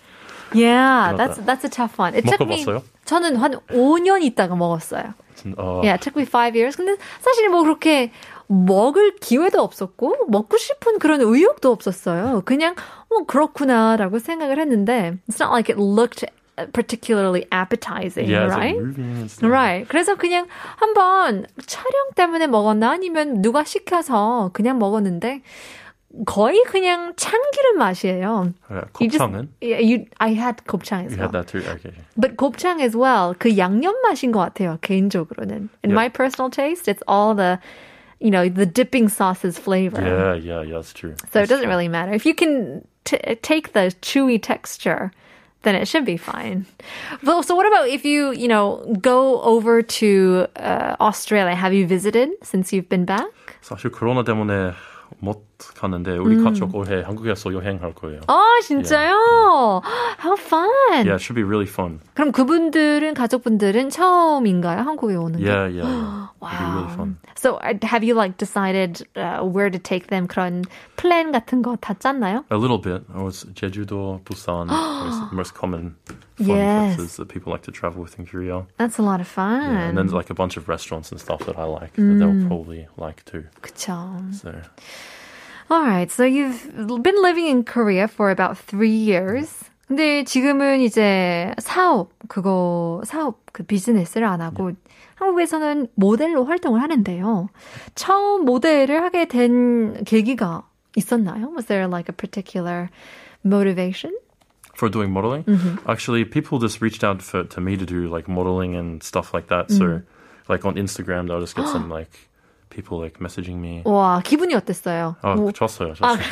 Not 0.55 1.17
that's 1.17 1.37
that. 1.37 1.45
that's 1.45 1.63
a 1.65 1.69
tough 1.69 1.97
one. 1.99 2.15
It 2.15 2.25
took 2.27 2.41
me? 2.47 2.63
저는 3.05 3.35
한 3.37 3.59
5년 3.69 4.21
있다가 4.23 4.55
먹었어요. 4.55 5.13
진- 5.35 5.55
어, 5.57 5.81
Yeah, 5.83 5.93
it 5.95 6.01
took 6.01 6.15
me 6.15 6.23
five 6.25 6.55
years. 6.55 6.77
근데 6.77 6.95
사실 7.19 7.49
뭐 7.49 7.63
그렇게 7.63 8.11
먹을 8.47 9.15
기회도 9.15 9.61
없었고 9.61 10.27
먹고 10.29 10.57
싶은 10.57 10.99
그런 10.99 11.21
의욕도 11.21 11.71
없었어요. 11.71 12.43
그냥 12.45 12.75
뭐 13.09 13.25
그렇구나라고 13.25 14.19
생각을 14.19 14.59
했는데 14.59 15.17
it's 15.29 15.39
not 15.41 15.51
like 15.51 15.69
it 15.73 15.79
looked 15.81 16.25
particularly 16.71 17.45
appetizing, 17.51 18.29
yeah, 18.29 18.45
right? 18.45 18.77
Right. 19.41 19.87
그래서 19.89 20.15
그냥 20.15 20.45
한번 20.77 21.47
촬영 21.65 22.11
때문에 22.15 22.45
먹었나 22.45 22.91
아니면 22.91 23.41
누가 23.41 23.63
시켜서 23.63 24.51
그냥 24.53 24.77
먹었는데 24.77 25.41
거의 26.24 26.62
그냥 26.66 27.12
참기름 27.16 27.76
맛이에요. 27.78 28.54
Yeah, 28.70 28.88
You 28.98 29.08
just- 29.10 29.18
곱창은? 29.20 29.48
Yeah, 29.60 29.78
you, 29.78 30.06
I 30.18 30.32
had 30.32 30.64
곱창 30.66 31.04
as 31.04 31.12
You 31.12 31.18
well. 31.20 31.28
had 31.28 31.32
that 31.32 31.46
too. 31.48 31.60
Okay. 31.60 31.92
But 32.16 32.36
곱창 32.36 32.80
as 32.80 32.96
well. 32.96 33.34
그 33.38 33.56
양념 33.58 33.94
맛인 34.02 34.32
것 34.32 34.40
같아요. 34.40 34.78
개인적으로는. 34.80 35.68
In 35.84 35.90
Yeah. 35.90 35.94
my 35.94 36.08
personal 36.08 36.48
taste, 36.50 36.88
it's 36.88 37.02
all 37.06 37.34
the, 37.34 37.60
you 38.20 38.30
know, 38.30 38.48
the 38.48 38.64
dipping 38.66 39.08
sauce's 39.08 39.58
flavor. 39.58 40.00
Yeah, 40.00 40.34
yeah, 40.34 40.62
yeah. 40.62 40.74
That's 40.80 40.94
true. 40.94 41.14
So 41.30 41.40
it 41.42 41.48
doesn't 41.48 41.68
really 41.68 41.88
matter. 41.88 42.12
If 42.12 42.24
you 42.24 42.34
can 42.34 42.82
t- 43.04 43.20
take 43.42 43.74
the 43.74 43.92
chewy 44.00 44.40
texture, 44.40 45.12
then 45.62 45.74
it 45.76 45.86
should 45.86 46.06
be 46.06 46.16
fine. 46.16 46.64
Well, 47.22 47.42
so 47.42 47.54
what 47.54 47.66
about 47.66 47.88
if 47.90 48.04
you, 48.06 48.32
you 48.32 48.48
know, 48.48 48.80
go 49.02 49.42
over 49.42 49.82
to 50.00 50.46
uh, 50.56 50.96
Australia? 51.00 51.54
Have 51.54 51.74
you 51.74 51.86
visited 51.86 52.30
since 52.42 52.72
you've 52.72 52.88
been 52.88 53.04
back? 53.04 53.28
사실 53.60 53.90
코로나 53.92 54.24
때문에 54.24 54.72
못 55.22 55.44
가는데 55.76 56.16
우리 56.18 56.36
음. 56.36 56.44
가족 56.44 56.74
올해 56.74 57.02
한국에서 57.02 57.52
여행할 57.52 57.92
거예요. 57.94 58.20
아, 58.28 58.44
진짜요? 58.62 59.82
How 60.22 60.36
fun. 60.36 60.70
Yeah, 61.06 61.14
it 61.16 61.20
should 61.22 61.34
be 61.34 61.42
really 61.44 61.66
fun. 61.66 62.00
그럼 62.14 62.32
그분들은, 62.32 63.14
가족분들은 63.14 63.90
처음인가요? 63.90 64.80
한국에 64.82 65.16
오는 65.16 65.38
게? 65.40 65.44
Yeah, 65.46 65.66
yeah. 65.66 65.88
yeah. 65.88 66.28
It'll 66.40 66.58
be 66.58 66.72
really 66.74 66.94
fun. 66.94 67.16
So 67.34 67.56
uh, 67.56 67.74
have 67.82 68.04
you 68.04 68.14
like 68.14 68.36
decided 68.38 69.02
uh, 69.16 69.42
where 69.42 69.70
to 69.70 69.78
take 69.78 70.06
them? 70.08 70.26
그런 70.28 70.64
플랜 70.96 71.32
같은 71.32 71.62
거 71.62 71.76
다 71.80 71.94
짰나요? 71.98 72.44
A 72.50 72.56
little 72.56 72.78
bit. 72.78 73.02
I 73.14 73.22
was 73.22 73.44
Jeju-do, 73.54 74.20
Busan, 74.24 74.68
was 74.68 75.30
the 75.30 75.36
most 75.36 75.54
common 75.54 75.94
fun 76.06 76.46
Yes. 76.46 76.94
places 76.96 77.16
that 77.16 77.28
people 77.28 77.50
like 77.52 77.62
to 77.62 77.72
travel 77.72 78.00
with 78.02 78.16
in 78.18 78.26
Korea. 78.26 78.64
That's 78.78 78.98
a 78.98 79.02
lot 79.02 79.20
of 79.20 79.26
fun. 79.26 79.62
Yeah, 79.62 79.88
and 79.88 79.98
then 79.98 80.06
there's 80.06 80.14
like 80.14 80.30
a 80.30 80.34
bunch 80.34 80.56
of 80.56 80.68
restaurants 80.68 81.10
and 81.10 81.20
stuff 81.20 81.40
that 81.46 81.58
I 81.58 81.64
like 81.64 81.94
that 81.94 82.02
Mm. 82.02 82.18
they'll 82.20 82.46
probably 82.46 82.86
like 82.96 83.24
too. 83.24 83.42
그쵸. 83.60 83.98
So 84.32 84.54
All 85.72 85.82
right. 85.82 86.10
So 86.10 86.24
you've 86.24 86.70
been 87.02 87.20
living 87.22 87.46
in 87.46 87.64
Korea 87.64 88.08
for 88.08 88.30
about 88.30 88.56
three 88.58 88.90
years. 88.94 89.64
근데 89.88 90.22
지금은 90.24 90.80
이제 90.80 91.54
사업, 91.58 92.10
그거, 92.28 93.00
사업, 93.06 93.40
그 93.52 93.62
비즈니스를 93.62 94.26
안 94.26 94.40
하고 94.42 94.72
한국에서는 95.16 95.88
모델로 95.94 96.44
활동을 96.44 96.82
하는데요. 96.82 97.48
처음 97.94 98.44
모델을 98.44 99.02
하게 99.02 99.26
된 99.26 100.04
계기가 100.04 100.64
있었나요? 100.96 101.50
Was 101.56 101.66
there 101.66 101.86
like 101.88 102.08
a 102.08 102.14
particular 102.14 102.90
motivation? 103.44 104.12
for 104.74 104.88
doing 104.88 105.10
modeling, 105.10 105.42
Mm-hmm. 105.44 105.90
actually, 105.90 106.24
people 106.24 106.60
just 106.60 106.80
reached 106.80 107.02
out 107.02 107.20
for, 107.20 107.42
to 107.42 107.60
me 107.60 107.76
to 107.76 107.84
do 107.84 108.06
like 108.08 108.28
modeling 108.28 108.76
and 108.76 109.02
stuff 109.02 109.34
like 109.34 109.48
that. 109.48 109.68
Mm. 109.70 109.78
So, 109.78 110.02
like 110.48 110.64
on 110.64 110.76
Instagram, 110.76 111.26
they'll 111.26 111.40
just 111.40 111.56
get 111.56 111.66
some 111.66 111.88
like 111.90 112.28
people 112.72 112.98
like 112.98 113.18
messaging 113.20 113.56
me. 113.60 113.82
와, 113.84 114.20
기분이 114.24 114.54
어땠어요? 114.54 115.16
아, 115.22 115.34
뭐, 115.34 115.50
좋았어요. 115.52 115.94
좋았어요. 115.94 116.22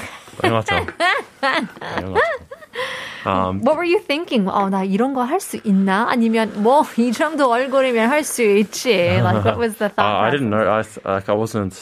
당연하죠. 0.43 0.87
당연하죠. 1.41 2.21
Um, 3.27 3.61
What 3.63 3.75
were 3.77 3.85
you 3.85 3.99
thinking? 3.99 4.47
어, 4.49 4.69
나 4.71 4.85
이런 4.85 5.13
거 5.15 5.25
할 5.25 5.41
수 5.41 5.57
있나? 5.65 6.07
아니면 6.09 6.63
뭐 6.63 6.85
이 6.97 7.11
정도 7.11 7.51
얼굴이면 7.51 8.09
할 8.09 8.23
수 8.23 8.43
있지. 8.43 9.19
Like 9.21 9.43
what 9.45 9.59
was 9.59 9.79
the 9.79 9.89
thought? 9.89 9.99
Uh, 9.99 10.19
I 10.23 10.31
process? 10.31 10.33
didn't 10.39 10.51
know. 10.51 10.71
I 10.71 10.83
th- 10.83 11.05
like 11.05 11.29
I 11.29 11.35
wasn't 11.35 11.75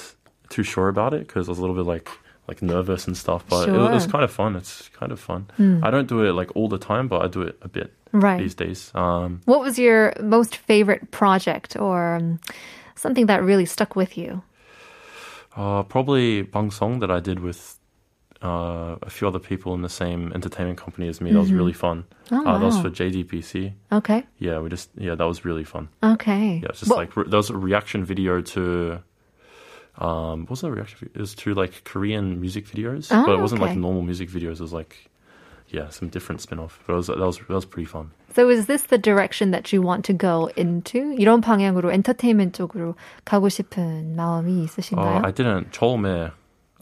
too 0.48 0.62
sure 0.62 0.88
about 0.88 1.12
it 1.12 1.26
because 1.26 1.48
I 1.48 1.50
was 1.52 1.58
a 1.58 1.60
little 1.60 1.76
bit 1.76 1.84
like 1.84 2.08
like 2.48 2.62
nervous 2.62 3.06
and 3.06 3.14
stuff. 3.16 3.44
But 3.50 3.68
it, 3.68 3.74
it 3.74 3.78
was 3.78 4.04
Sure. 4.04 4.12
kind 4.12 4.24
of 4.24 4.30
fun. 4.32 4.56
It's 4.56 4.88
kind 4.98 5.12
of 5.12 5.20
fun. 5.20 5.46
I 5.82 5.90
don't 5.90 6.08
do 6.08 6.24
it 6.24 6.32
like 6.32 6.48
all 6.56 6.68
the 6.68 6.78
time, 6.78 7.08
but 7.08 7.20
I 7.20 7.28
do 7.28 7.42
it 7.42 7.58
a 7.60 7.68
bit 7.68 7.92
Right. 8.12 8.38
these 8.38 8.54
days. 8.54 8.90
Um, 8.94 9.40
What 9.44 9.60
was 9.60 9.78
your 9.78 10.14
most 10.22 10.56
favorite 10.56 11.10
project 11.10 11.76
or 11.76 12.16
um, 12.16 12.38
something 12.94 13.26
that 13.26 13.42
really 13.42 13.66
stuck 13.66 13.96
with 13.96 14.16
you? 14.16 14.40
Uh, 15.55 15.83
probably 15.83 16.43
Bang 16.43 16.71
Song 16.71 16.99
that 16.99 17.11
I 17.11 17.19
did 17.19 17.39
with 17.39 17.77
uh, 18.43 18.95
a 19.01 19.09
few 19.09 19.27
other 19.27 19.39
people 19.39 19.73
in 19.73 19.81
the 19.81 19.89
same 19.89 20.31
entertainment 20.33 20.77
company 20.77 21.07
as 21.09 21.19
me. 21.19 21.31
That 21.31 21.39
was 21.39 21.51
really 21.51 21.73
fun. 21.73 22.05
Oh, 22.31 22.45
uh, 22.45 22.57
That 22.57 22.65
was 22.65 22.79
for 22.79 22.89
JTBC. 22.89 23.73
Okay. 23.91 24.23
Yeah, 24.37 24.59
we 24.59 24.69
just 24.69 24.89
yeah, 24.97 25.15
that 25.15 25.25
was 25.25 25.43
really 25.43 25.63
fun. 25.65 25.89
Okay. 26.03 26.59
Yeah, 26.63 26.69
it's 26.69 26.79
just 26.79 26.89
Well, 26.91 26.99
like 26.99 27.15
re- 27.17 27.25
that 27.27 27.35
was 27.35 27.49
a 27.49 27.57
reaction 27.57 28.05
video 28.05 28.41
to. 28.41 28.99
Um, 29.97 30.41
what 30.43 30.51
was 30.51 30.61
that 30.61 30.71
reaction? 30.71 31.09
It 31.13 31.19
was 31.19 31.35
to 31.35 31.53
like 31.53 31.83
Korean 31.83 32.39
music 32.39 32.65
videos, 32.67 33.09
but 33.09 33.27
Oh, 33.27 33.33
it 33.33 33.41
wasn't 33.41 33.61
like 33.61 33.75
normal 33.75 34.01
music 34.03 34.29
videos. 34.29 34.53
It 34.53 34.61
was 34.61 34.71
like, 34.71 35.09
yeah, 35.68 35.88
some 35.90 36.08
different 36.08 36.40
spin-off. 36.40 36.78
But 36.86 36.94
it 36.94 36.96
was 36.96 37.06
that 37.08 37.18
was 37.18 37.38
that 37.38 37.48
was 37.54 37.64
pretty 37.66 37.86
fun. 37.86 38.10
So 38.34 38.48
is 38.48 38.66
this 38.66 38.82
the 38.84 38.98
direction 38.98 39.50
that 39.52 39.72
you 39.72 39.80
want 39.82 40.04
to 40.06 40.12
go 40.12 40.50
into? 40.56 41.14
이런 41.18 41.40
방향으로 41.40 41.92
엔터테인먼트 41.92 42.52
쪽으로 42.58 42.94
가고 43.24 43.48
싶은 43.48 44.14
마음이 44.16 44.52
Uh, 44.52 44.64
있으신가요? 44.64 45.22
I 45.24 45.32
didn't 45.32 45.70
처음에 45.72 46.30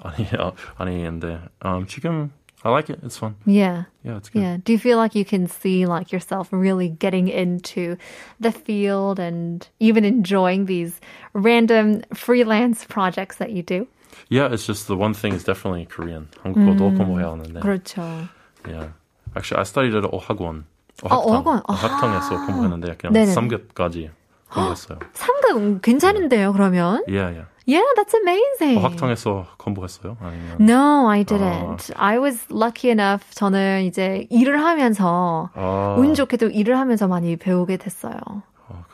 아니 0.02 0.26
아, 0.38 0.52
아니인데 0.78 1.40
um, 1.64 1.86
지금 1.86 2.30
I 2.64 2.70
like 2.70 2.88
it. 2.90 3.00
It's 3.02 3.16
fun. 3.18 3.34
Yeah. 3.44 3.84
Yeah, 4.04 4.16
it's 4.18 4.28
good. 4.28 4.40
Yeah. 4.40 4.56
Do 4.62 4.72
you 4.72 4.78
feel 4.78 4.96
like 4.96 5.16
you 5.16 5.24
can 5.24 5.48
see 5.48 5.84
like 5.84 6.12
yourself 6.12 6.48
really 6.52 6.88
getting 6.88 7.26
into 7.26 7.96
the 8.38 8.52
field 8.52 9.18
and 9.18 9.66
even 9.80 10.04
enjoying 10.04 10.66
these 10.66 11.00
random 11.34 12.02
freelance 12.14 12.84
projects 12.84 13.38
that 13.38 13.50
you 13.50 13.62
do? 13.64 13.88
Yeah, 14.30 14.46
it's 14.52 14.64
just 14.64 14.86
the 14.86 14.96
one 14.96 15.12
thing 15.12 15.34
is 15.34 15.42
definitely 15.42 15.86
Korean. 15.86 16.28
한국어도 16.44 16.94
공부해야 16.96 17.30
하는데. 17.32 17.58
그렇죠. 17.60 18.28
Yeah. 18.67 18.89
Actually, 19.35 19.59
I 19.59 19.65
studied 19.65 19.95
at 19.95 20.05
어학원. 20.11 20.65
어, 21.03 21.15
어학원. 21.15 21.61
어학당에서 21.67 22.45
공부했는데 22.45 22.95
그냥 22.97 23.13
네네. 23.13 23.33
3급까지 23.33 24.09
공부했어요. 24.49 24.99
상급 25.13 25.81
괜찮은데요, 25.81 26.53
그러면? 26.53 27.03
Yeah, 27.07 27.29
yeah. 27.29 27.45
Yeah, 27.67 27.83
that's 27.97 28.13
amazing. 28.15 28.79
어학당에서 28.79 29.45
공부했어요? 29.57 30.15
아니면 30.21 30.57
No, 30.61 31.09
I 31.09 31.25
didn't. 31.25 31.91
I 31.97 32.17
was 32.17 32.45
lucky 32.49 32.89
enough. 32.91 33.25
저는 33.35 33.83
이제 33.83 34.25
일을 34.29 34.63
하면서 34.63 35.49
아, 35.53 35.95
운 35.99 36.13
좋게도 36.13 36.47
일을 36.47 36.77
하면서 36.79 37.07
많이 37.09 37.35
배우게 37.35 37.75
됐어요. 37.77 38.15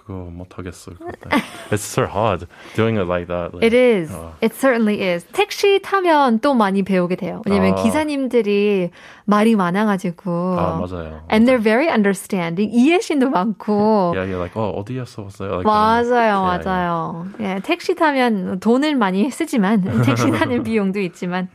아, 0.03 0.05
그거 0.05 0.29
못 0.31 0.57
하겠어요. 0.57 0.95
그때. 0.97 1.29
It's 1.71 1.83
so 1.83 2.03
hard 2.05 2.47
doing 2.75 2.97
it 2.97 3.07
like 3.07 3.27
that. 3.27 3.53
Like, 3.53 3.63
It 3.65 3.73
is. 3.73 4.11
어. 4.13 4.33
It 4.41 4.53
certainly 4.53 5.01
is. 5.01 5.25
택시 5.31 5.79
타면 5.81 6.39
또 6.39 6.53
많이 6.53 6.83
배우게 6.83 7.15
돼요. 7.15 7.41
왜냐면 7.45 7.73
아. 7.73 7.81
기사님들이 7.81 8.89
말이 9.25 9.55
많아가지고. 9.55 10.31
아, 10.59 10.79
맞아요. 10.79 11.21
And 11.31 11.47
they're 11.49 11.61
very 11.61 11.89
understanding. 11.89 12.69
이해심도 12.73 13.29
많고. 13.29 14.13
Yeah, 14.15 14.27
you're 14.29 14.39
like, 14.39 14.55
어, 14.55 14.69
어디에서 14.75 15.23
왔어요? 15.23 15.63
Like, 15.63 15.65
맞아요, 15.65 16.11
yeah, 16.11 16.41
yeah. 16.43 16.65
맞아요. 16.65 17.25
예, 17.39 17.59
택시 17.63 17.95
타면 17.95 18.59
돈을 18.59 18.95
많이 18.95 19.29
쓰지만 19.31 20.03
택시 20.03 20.29
타는 20.31 20.63
비용도 20.63 20.99
있지만 20.99 21.49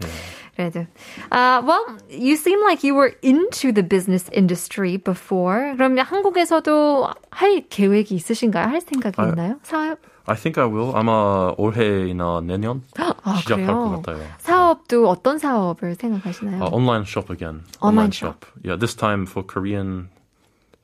그래도. 0.58 0.88
Uh, 1.32 1.62
well, 1.66 1.98
you 2.10 2.36
seem 2.36 2.62
like 2.63 2.84
you 2.84 2.96
were 2.96 3.13
into 3.22 3.72
the 3.72 3.84
business 3.84 4.30
industry 4.34 4.98
before. 4.98 5.75
그럼 5.78 5.98
한국에서도 5.98 7.12
할 7.32 7.62
계획이 7.70 8.16
있으신가요? 8.16 8.68
할 8.68 8.82
생각이 8.82 9.16
아, 9.20 9.30
있나요? 9.30 9.60
사업? 9.63 10.00
I 10.25 10.36
think 10.36 10.58
I 10.58 10.66
will. 10.70 10.96
아마 10.96 11.54
올해나 11.58 12.40
내년 12.42 12.84
아, 12.98 13.36
시작할 13.36 13.66
그래요? 13.66 13.75
것 13.75 14.02
같아요. 14.02 14.24
사업도 14.38 15.10
어떤 15.10 15.38
사업을 15.38 15.96
생각하시나요? 15.96 16.62
Uh, 16.63 16.70
online 16.72 17.04
shop 17.04 17.30
again. 17.30 17.63
Online 17.82 18.12
shop. 18.12 18.46
Yeah, 18.63 18.78
this 18.78 18.96
time 18.96 19.25
for 19.25 19.44
Korean 19.44 20.08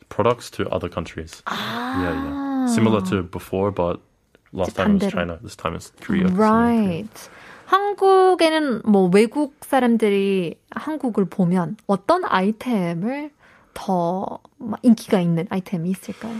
products 0.10 0.50
to 0.51 0.68
other 0.70 0.89
countries. 0.89 1.41
Yeah, 1.48 2.12
yeah. 2.12 2.65
Similar 2.68 3.01
to 3.10 3.24
before, 3.24 3.72
but 3.72 4.01
last 4.51 4.75
time 4.75 4.98
it 4.98 5.03
was 5.03 5.13
반대로. 5.13 5.15
China. 5.15 5.39
This 5.41 5.56
time 5.56 5.75
it's 5.75 5.91
Korea. 6.01 6.27
Right. 6.27 7.08
한국에는 7.74 8.82
뭐 8.86 9.10
외국 9.13 9.56
사람들이 9.62 10.56
한국을 10.72 11.25
보면 11.25 11.77
어떤 11.88 12.24
아이템을 12.25 13.32
더 13.74 14.39
막 14.58 14.79
인기가 14.84 15.20
있는 15.22 15.48
아이템이 15.50 15.89
있을까요? 15.89 16.36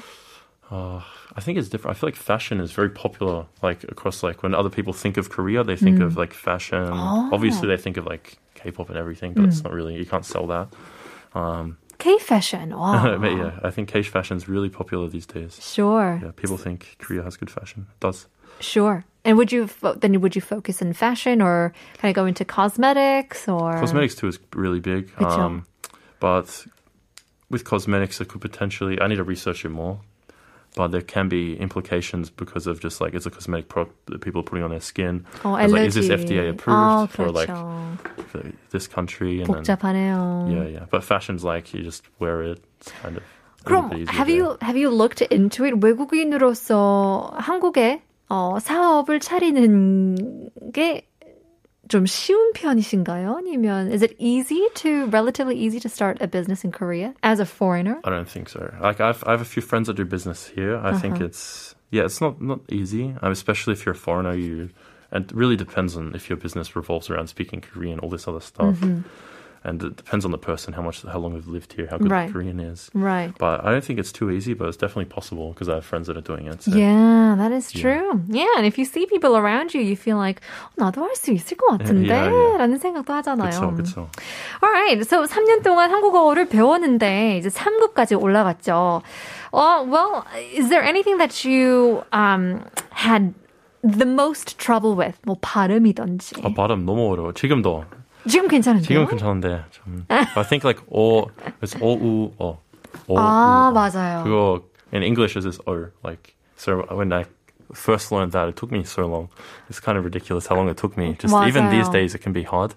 Uh, 0.72 1.02
I 1.36 1.42
think 1.42 1.58
it's 1.58 1.70
different. 1.70 1.96
I 1.96 2.00
feel 2.00 2.08
like 2.10 2.16
fashion 2.16 2.60
is 2.60 2.72
very 2.72 2.90
popular. 2.90 3.46
Like 3.64 3.84
across, 3.86 4.22
like 4.22 4.44
when 4.44 4.54
other 4.54 4.70
people 4.70 4.94
think 4.94 5.18
of 5.18 5.30
Korea, 5.30 5.64
they 5.64 5.76
think 5.76 6.00
of 6.00 6.16
like 6.18 6.34
fashion. 6.34 6.84
Obviously, 7.34 7.68
they 7.68 7.78
think 7.78 7.98
of 7.98 8.06
like 8.06 8.38
K-pop 8.56 8.90
and 8.90 8.98
everything, 8.98 9.34
but 9.34 9.46
it's 9.46 9.64
not 9.64 9.74
really. 9.74 9.96
You 9.96 10.06
can't 10.06 10.26
sell 10.26 10.46
that. 10.48 10.68
Um, 11.34 11.78
K 11.98 12.20
fashion. 12.20 12.70
와. 12.72 13.20
but 13.20 13.32
yeah, 13.32 13.60
I 13.64 13.72
think 13.72 13.88
K 13.90 14.04
fashion 14.04 14.38
is 14.38 14.48
really 14.48 14.70
popular 14.70 15.08
these 15.10 15.26
days. 15.26 15.58
Sure. 15.62 16.20
Yeah, 16.22 16.32
people 16.36 16.58
think 16.58 16.98
Korea 17.00 17.24
has 17.24 17.36
good 17.38 17.50
fashion. 17.50 17.88
It 17.90 18.00
does. 18.00 18.28
Sure. 18.60 19.06
And 19.26 19.38
would 19.38 19.52
you 19.52 19.68
fo- 19.68 19.96
then 19.96 20.20
would 20.22 20.36
you 20.36 20.42
focus 20.42 20.82
in 20.82 20.94
fashion 20.94 21.42
or 21.42 21.74
kind 22.00 22.10
of 22.10 22.16
go 22.16 22.26
into 22.26 22.46
cosmetics 22.46 23.48
or 23.48 23.74
Cosmetics 23.80 24.16
too 24.16 24.28
is 24.28 24.40
really 24.56 24.80
big. 24.80 25.12
그쵸. 25.16 25.30
Um, 25.38 25.66
but 26.20 26.66
with 27.50 27.64
cosmetics, 27.66 28.22
it 28.22 28.30
could 28.30 28.42
potentially. 28.42 29.00
I 29.02 29.08
need 29.08 29.18
to 29.18 29.24
research 29.24 29.66
it 29.66 29.70
more. 29.70 30.00
But 30.76 30.92
there 30.92 31.02
can 31.02 31.28
be 31.28 31.58
implications 31.58 32.30
because 32.30 32.68
of 32.68 32.80
just 32.80 33.02
like 33.02 33.14
it's 33.16 33.26
a 33.26 33.32
cosmetic 33.32 33.68
product 33.70 33.96
that 34.06 34.22
people 34.22 34.42
are 34.42 34.44
putting 34.44 34.64
on 34.64 34.70
their 34.70 34.80
skin. 34.80 35.26
어, 35.44 35.58
It's 35.62 35.74
like, 35.74 35.88
is 35.88 35.96
this 35.96 36.08
알레르기. 36.10 36.30
FDA 36.30 36.50
approved 36.52 36.78
아, 36.78 37.10
for 37.10 37.32
like 37.32 37.50
그렇죠. 37.50 37.98
for 38.30 38.42
this 38.70 38.88
country? 38.88 39.42
And 39.42 39.48
then, 39.52 39.64
복잡하네요. 39.66 40.48
yeah, 40.54 40.68
yeah. 40.70 40.86
But 40.92 41.04
fashion's 41.04 41.44
like 41.44 41.74
you 41.74 41.82
just 41.84 42.04
wear 42.20 42.44
it. 42.44 42.62
It's 42.82 42.92
kind 43.02 43.18
of. 43.18 43.24
a 43.24 43.64
그럼 43.68 43.90
little 43.90 43.90
bit 43.90 44.00
easier 44.04 44.14
have 44.14 44.28
there. 44.28 44.36
you 44.38 44.58
have 44.62 44.78
you 44.78 44.90
looked 44.92 45.22
into 45.24 45.66
it? 45.66 45.74
외국인으로서 45.82 47.34
한국에 47.38 48.02
어, 48.34 48.60
사업을 48.60 49.20
차리는 49.20 50.50
게 50.74 51.06
좀 51.90 52.06
쉬운 52.06 52.54
편이신가요? 52.54 53.38
아니면 53.38 53.92
is 53.92 54.04
it 54.04 54.16
easy 54.20 54.70
to 54.76 55.08
relatively 55.08 55.58
easy 55.58 55.80
to 55.80 55.90
start 55.90 56.22
a 56.22 56.28
business 56.28 56.64
in 56.64 56.72
Korea 56.72 57.16
as 57.24 57.40
a 57.40 57.46
foreigner? 57.46 58.00
I 58.04 58.12
don't 58.12 58.30
think 58.30 58.48
so. 58.48 58.72
Like 58.80 59.02
I've 59.02 59.24
I 59.26 59.32
have 59.32 59.42
a 59.42 59.46
few 59.46 59.64
friends 59.64 59.88
that 59.88 59.96
do 59.98 60.06
business 60.06 60.46
here. 60.46 60.78
I 60.78 60.94
think 60.94 61.16
Uh-huh. 61.16 61.26
it's 61.26 61.74
yeah, 61.90 62.06
it's 62.06 62.22
not 62.22 62.40
not 62.40 62.60
easy, 62.70 63.16
um, 63.24 63.32
especially 63.32 63.74
if 63.74 63.86
you're 63.88 63.98
a 63.98 63.98
foreigner. 63.98 64.36
You 64.38 64.70
and 65.12 65.26
it 65.26 65.34
really 65.36 65.56
depends 65.58 65.98
on 65.98 66.14
if 66.14 66.30
your 66.30 66.38
business 66.38 66.76
revolves 66.76 67.10
around 67.10 67.26
speaking 67.28 67.60
Korean, 67.60 67.98
all 67.98 68.10
this 68.14 68.28
other 68.28 68.40
stuff, 68.46 68.78
Mm-hmm. 68.78 69.02
and 69.64 69.84
it 69.84 69.98
depends 69.98 70.24
on 70.24 70.32
the 70.32 70.38
person, 70.38 70.72
how 70.72 70.82
much, 70.82 71.04
how 71.04 71.20
long 71.20 71.34
they've 71.34 71.46
lived 71.46 71.74
here, 71.74 71.86
how 71.92 71.98
good 71.98 72.10
Right. 72.10 72.28
the 72.28 72.34
Korean 72.34 72.62
is. 72.62 72.90
Right. 72.94 73.34
But 73.38 73.66
I 73.66 73.72
don't 73.72 73.84
think 73.84 74.00
it's 74.00 74.14
too 74.14 74.32
easy, 74.32 74.54
but 74.54 74.70
it's 74.70 74.78
definitely 74.78 75.12
possible 75.12 75.52
because 75.52 75.68
I 75.68 75.76
have 75.76 75.86
friends 75.86 76.08
that 76.08 76.16
are 76.16 76.22
doing 76.24 76.48
it. 76.48 76.64
So. 76.64 76.72
Yeah, 76.72 77.36
that 77.38 77.52
is 77.52 77.70
true. 77.70 78.24
Yeah, 78.30 78.48
and 78.56 78.66
if 78.66 78.78
you 78.80 78.86
see 78.86 79.06
people 79.06 79.36
around 79.36 79.74
you, 79.74 79.82
you 79.82 79.98
feel 79.98 80.16
like 80.16 80.40
어, 80.78 80.86
나도 80.92 81.04
할 81.04 81.12
수 81.16 81.32
있을 81.34 81.58
것 81.58 81.78
같은데 81.78 82.08
Yeah, 82.08 82.32
yeah. 82.32 82.58
라는 82.58 82.80
생각도 82.80 83.12
하잖아요. 83.20 83.76
그쵸, 83.76 83.76
그쵸. 83.76 84.10
Alright, 84.64 85.04
so 85.06 85.26
3년 85.26 85.62
동안 85.62 85.92
한국어를 85.92 86.48
배웠는데 86.48 87.38
이제 87.38 87.50
3급까지 87.50 88.16
올라갔죠. 88.16 89.02
Uh, 89.52 89.84
well, 89.84 90.24
is 90.56 90.70
there 90.70 90.84
anything 90.84 91.18
that 91.18 91.44
you 91.44 92.02
um, 92.14 92.64
had 92.92 93.34
the 93.84 94.06
most 94.06 94.58
trouble 94.58 94.96
with? 94.96 95.20
뭐 95.26 95.36
발음이든지. 95.42 96.42
아, 96.46 96.54
발음 96.54 96.86
너무 96.86 97.12
어려워. 97.12 97.34
지금도 97.34 97.84
지금 98.28 98.48
괜찮은데요? 98.48 98.88
지금 98.88 99.08
괜찮은데 99.08 99.64
좀. 99.72 100.06
I 100.10 100.44
think 100.48 100.64
like 100.66 100.84
어, 100.92 101.26
it's 101.62 101.76
어우 101.82 102.32
어. 102.40 102.60
어, 103.08 103.18
아, 103.18 103.68
우, 103.68 103.70
어. 103.70 103.72
맞아요. 103.72 104.24
그거 104.24 104.62
in 104.94 105.04
English 105.04 105.38
is 105.38 105.46
this 105.46 105.60
o 105.66 105.88
like 106.04 106.34
so 106.58 106.84
when 106.92 107.12
I 107.14 107.26
first 107.74 108.12
learned 108.12 108.32
that 108.34 108.50
it 108.50 108.56
took 108.56 108.72
me 108.72 108.84
so 108.84 109.06
long. 109.08 109.30
It's 109.70 109.80
kind 109.80 109.98
of 109.98 110.04
ridiculous 110.04 110.48
how 110.48 110.56
long 110.58 110.70
it 110.70 110.78
took 110.78 110.98
me. 110.98 111.16
Just 111.20 111.34
even 111.48 111.70
these 111.70 111.88
맞아요. 111.88 111.94
days 111.94 112.16
it 112.16 112.22
can 112.24 112.34
be 112.34 112.44
hard. 112.44 112.74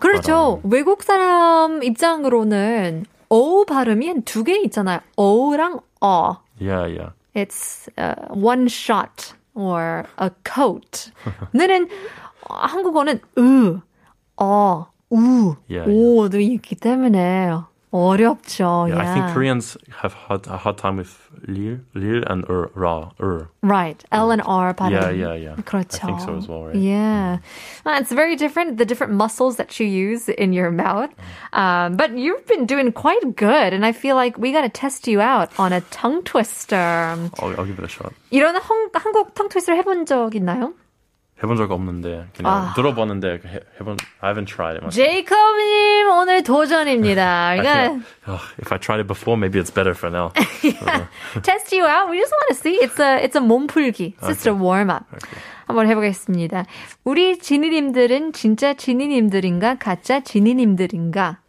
그렇죠. 0.00 0.60
외국 0.64 1.02
사람 1.02 1.82
입장으로는 1.82 3.06
어 3.28 3.64
발음이 3.64 4.06
한 4.08 4.22
두 4.24 4.44
개 4.44 4.58
있잖아요. 4.64 5.00
어랑 5.16 5.80
어. 6.00 6.36
Yeah, 6.60 6.86
yeah. 6.86 7.10
It's 7.34 7.88
uh, 7.98 8.14
one 8.30 8.66
shot 8.68 9.34
or 9.54 10.04
a 10.18 10.30
coat. 10.44 11.10
너는 11.52 11.88
어, 12.48 12.54
한국어는 12.54 13.20
으, 13.38 13.80
어, 14.40 14.86
우, 15.10 15.56
Yeah, 15.68 15.88
오도 15.88 16.38
있기 16.40 16.76
때문에 16.76 17.50
어렵죠. 17.92 18.88
Yeah, 18.88 18.98
I 18.98 19.14
think 19.14 19.24
yeah. 19.26 19.32
Koreans 19.32 19.76
have 20.02 20.12
had 20.12 20.46
a 20.48 20.56
hard 20.58 20.76
time 20.76 20.96
with 20.96 21.16
lir, 21.46 21.80
lir 21.94 22.22
and 22.26 22.44
er, 22.50 22.70
ra, 22.74 23.12
er. 23.20 23.48
Right. 23.62 24.04
L 24.12 24.30
and 24.32 24.42
R 24.44 24.74
발음. 24.74 24.90
Yeah, 24.90 25.10
yeah, 25.10 25.34
yeah. 25.34 25.54
그렇죠. 25.62 26.02
I 26.02 26.06
think 26.06 26.20
so 26.20 26.36
as 26.36 26.48
well, 26.48 26.64
right? 26.66 26.74
Yeah. 26.74 27.38
Uh, 27.86 27.96
it's 28.00 28.12
very 28.12 28.36
different, 28.36 28.76
the 28.76 28.84
different 28.84 29.14
muscles 29.14 29.56
that 29.56 29.78
you 29.80 29.86
use 29.86 30.28
in 30.28 30.52
your 30.52 30.70
mouth. 30.70 31.10
Um, 31.52 31.96
but 31.96 32.18
you've 32.18 32.44
been 32.46 32.66
doing 32.66 32.92
quite 32.92 33.36
good, 33.36 33.72
and 33.72 33.86
I 33.86 33.92
feel 33.92 34.16
like 34.16 34.36
we 34.36 34.52
got 34.52 34.62
to 34.62 34.68
test 34.68 35.08
you 35.08 35.20
out 35.20 35.48
on 35.58 35.72
a 35.72 35.80
tongue 35.92 36.22
twister. 36.24 36.76
I'll, 36.76 37.30
I'll 37.56 37.64
give 37.64 37.78
it 37.78 37.84
a 37.84 37.88
shot. 37.88 38.12
이런 38.30 38.54
한, 38.56 38.90
한국 38.92 39.34
tongue 39.34 39.48
twister 39.48 39.74
해본 39.74 40.04
적 40.06 40.34
있나요? 40.34 40.74
해본 41.43 41.57
적 41.57 41.71
없는데 41.71 42.27
그냥 42.35 42.71
들어봤는데 42.75 43.41
해, 43.45 43.59
해본 43.79 43.97
I 44.19 44.33
haven't 44.33 44.47
tried 44.47 44.77
it. 44.77 44.89
제이콥님 44.91 46.09
오늘 46.09 46.43
도전입니다. 46.43 47.55
Gonna 47.55 48.03
oh, 48.27 48.41
if 48.59 48.71
I 48.71 48.77
tried 48.77 49.01
it 49.01 49.07
before, 49.07 49.37
maybe 49.37 49.59
it's 49.59 49.73
better 49.73 49.95
for 49.95 50.11
now. 50.13 50.31
test 51.41 51.73
you 51.75 51.85
out. 51.85 52.09
We 52.11 52.19
just 52.19 52.31
want 52.31 52.47
to 52.49 52.55
see. 52.55 52.77
It's 52.77 52.99
a 52.99 53.23
it's 53.23 53.35
a 53.35 53.41
몸풀기. 53.41 54.15
It's 54.17 54.27
just 54.27 54.47
a 54.47 54.53
warm 54.53 54.91
up. 54.91 55.05
한번 55.65 55.87
해보겠습니다. 55.87 56.65
우리 57.03 57.39
지니님들은 57.39 58.33
진짜 58.33 58.73
지니님들인가 58.73 59.79
가짜 59.79 60.19
지니님들인가? 60.19 61.39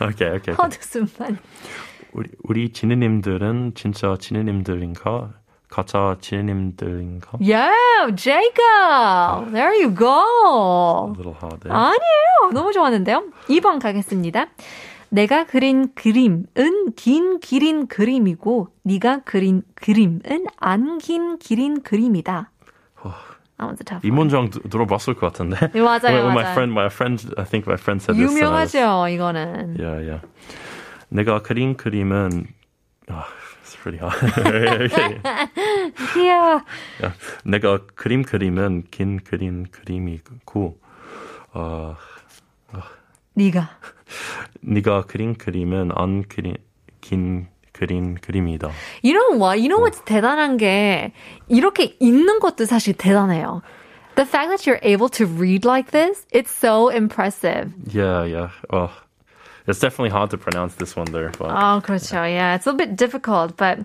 okay, 0.00 0.36
okay. 0.36 0.36
okay. 0.36 0.54
헛웃음만. 0.54 1.38
우리 2.12 2.28
우리 2.44 2.72
지니님들은 2.72 3.72
진짜 3.74 4.16
지니님들인가 4.18 5.32
가짜 5.76 6.16
지니님들인가? 6.20 7.38
Yeah, 7.40 8.14
Jacob. 8.14 9.52
There 9.52 9.72
you 9.72 9.88
A 9.88 9.94
go. 9.94 11.14
little 11.16 11.32
hard 11.40 11.60
there. 11.62 11.72
아니에요. 11.72 12.52
너무 12.52 12.72
좋았는데요. 12.72 13.24
2번 13.48 13.80
가겠습니다. 13.80 14.48
내가 15.08 15.44
그린 15.44 15.88
그림은 15.94 16.46
긴 16.94 17.40
기린 17.40 17.86
그림이고 17.86 18.68
네가 18.82 19.20
그린 19.24 19.62
그림은 19.76 20.20
안 20.58 20.98
긴 20.98 21.38
기린 21.38 21.82
그림이다. 21.82 22.50
That 23.58 23.68
one's 23.70 23.80
a 23.80 23.84
tough 23.84 24.04
이 24.06 24.10
one. 24.10 24.16
문장 24.18 24.50
드- 24.50 24.60
들어봤을 24.68 25.14
것 25.14 25.32
같은데. 25.32 25.70
네, 25.72 25.80
맞아요, 25.80 26.28
my 26.28 26.34
맞아요. 26.34 26.52
friend, 26.52 26.72
my 26.72 26.86
friend, 26.86 27.28
I 27.38 27.44
think 27.44 27.64
my 27.66 27.78
friend 27.80 28.02
said 28.02 28.18
this. 28.18 28.28
유명하죠, 28.28 29.08
이거는. 29.08 29.76
Yeah, 29.80 30.04
yeah. 30.04 30.20
내가 31.08 31.40
그린 31.42 31.76
그림은 31.76 32.46
ah, 33.10 33.24
it's 33.71 33.75
pretty 33.75 33.97
hard. 33.97 34.15
Yeah. 36.15 36.61
Yeah. 36.99 37.15
내가 37.45 37.79
그림 37.95 38.23
그림은 38.23 38.85
긴 38.91 39.19
그린 39.19 39.67
그림이고 39.71 40.77
어, 41.53 41.95
네가. 43.35 43.69
네가 44.61 45.05
그린 45.05 45.35
그림은 45.35 45.91
안 45.95 46.23
그린 46.23 46.55
긴 47.01 47.47
그린 47.73 48.15
그림이다. 48.15 48.71
You 49.03 49.13
know 49.13 49.37
what? 49.37 49.59
You 49.59 49.69
know 49.69 49.79
what's 49.79 50.03
대단한 50.05 50.57
게 50.57 51.13
이렇게 51.47 51.95
읽는 51.99 52.39
것도 52.39 52.65
사실 52.65 52.93
대단해요. 52.93 53.61
The 54.15 54.25
fact 54.25 54.49
that 54.49 54.65
you're 54.65 54.79
able 54.81 55.09
to 55.09 55.27
read 55.27 55.63
like 55.63 55.91
this, 55.91 56.25
it's 56.31 56.49
so 56.49 56.89
impressive. 56.89 57.71
Yeah, 57.93 58.25
yeah. 58.25 58.49
Well, 58.71 58.89
it's 59.67 59.79
definitely 59.79 60.09
hard 60.09 60.29
to 60.31 60.37
pronounce 60.37 60.75
this 60.75 60.95
one 60.95 61.11
there, 61.11 61.31
but 61.37 61.51
Oh, 61.51 61.81
그렇죠. 61.83 62.23
Yeah, 62.29 62.55
it's 62.55 62.67
a 62.67 62.73
bit 62.73 62.95
difficult, 62.95 63.57
but 63.57 63.79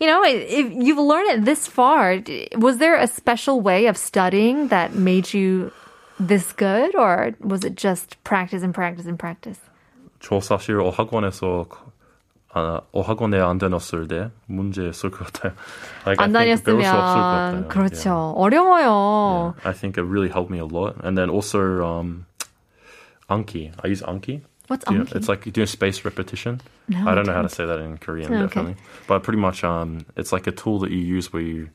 you 0.00 0.06
know, 0.06 0.22
if 0.24 0.72
you've 0.72 0.98
learned 0.98 1.30
it 1.30 1.44
this 1.44 1.66
far, 1.66 2.18
was 2.56 2.78
there 2.78 2.96
a 2.96 3.06
special 3.06 3.60
way 3.60 3.86
of 3.86 3.96
studying 3.96 4.68
that 4.68 4.94
made 4.94 5.32
you 5.32 5.70
this 6.18 6.52
good, 6.52 6.94
or 6.96 7.34
was 7.40 7.64
it 7.64 7.76
just 7.76 8.22
practice 8.24 8.62
and 8.62 8.74
practice 8.74 9.06
and 9.06 9.18
practice? 9.18 9.60
저 10.20 10.40
사실 10.40 10.80
어학원에서 10.80 11.66
아, 12.54 12.80
어학원에 12.92 13.38
안 13.38 13.58
다녔을 13.58 14.08
때 14.08 14.30
문제 14.46 14.88
있을 14.88 15.10
것 15.10 15.30
같아요. 15.30 15.52
Like, 16.06 16.18
I 16.18 16.24
안 16.26 16.32
think 16.32 16.64
배울 16.64 16.82
수 16.82 16.90
없을 16.90 16.90
것 16.90 16.98
다녔으면 16.98 17.68
같아요. 17.68 17.68
그렇죠. 17.68 18.10
Yeah. 18.10 18.58
어려워요. 18.58 19.54
Yeah. 19.54 19.68
I 19.68 19.72
think 19.74 19.98
it 19.98 20.02
really 20.02 20.28
helped 20.30 20.50
me 20.50 20.58
a 20.58 20.64
lot. 20.64 20.96
And 21.04 21.16
then 21.16 21.28
also 21.30 21.84
um, 21.84 22.26
Anki. 23.28 23.70
I 23.84 23.88
use 23.88 24.02
Anki. 24.02 24.40
What's 24.67 24.89
you 24.89 24.99
know-? 24.99 25.05
It's 25.13 25.27
like 25.27 25.51
doing 25.51 25.67
space 25.67 26.05
repetition. 26.05 26.61
No, 26.87 27.07
I 27.07 27.11
I 27.11 27.15
don't 27.15 27.25
know 27.25 27.33
how 27.33 27.41
to 27.41 27.49
say 27.49 27.65
that 27.65 27.79
in 27.79 27.97
Korean, 27.97 28.31
Okay. 28.33 28.41
definitely. 28.41 28.75
But 29.07 29.23
pretty 29.23 29.39
much, 29.39 29.63
um, 29.63 30.05
it's 30.15 30.31
like 30.31 30.47
a 30.47 30.51
tool 30.51 30.79
that 30.79 30.91
you 30.91 30.99
use 30.99 31.33
where 31.33 31.41
you, 31.41 31.69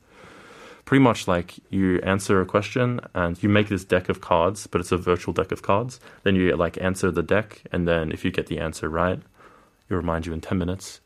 pretty 0.85 1.03
much 1.03 1.29
like 1.29 1.55
you 1.71 1.99
answer 2.01 2.41
a 2.41 2.47
question 2.47 3.01
and 3.15 3.41
you 3.43 3.49
make 3.49 3.69
this 3.69 3.85
deck 3.85 4.09
of 4.09 4.21
cards, 4.23 4.67
but 4.67 4.81
it's 4.81 4.91
a 4.93 4.97
virtual 4.97 5.35
deck 5.35 5.53
of 5.53 5.61
cards. 5.63 6.01
Then 6.23 6.35
you 6.35 6.55
like 6.57 6.81
answer 6.81 7.11
the 7.11 7.23
deck, 7.23 7.63
and 7.73 7.87
then 7.87 8.11
if 8.11 8.25
you 8.25 8.31
get 8.31 8.47
the 8.47 8.59
answer 8.59 8.89
right, 8.89 9.19
it 9.91 9.95
remind 9.95 10.25
you 10.27 10.33
in 10.33 10.41
ten 10.41 10.59
minutes. 10.59 11.01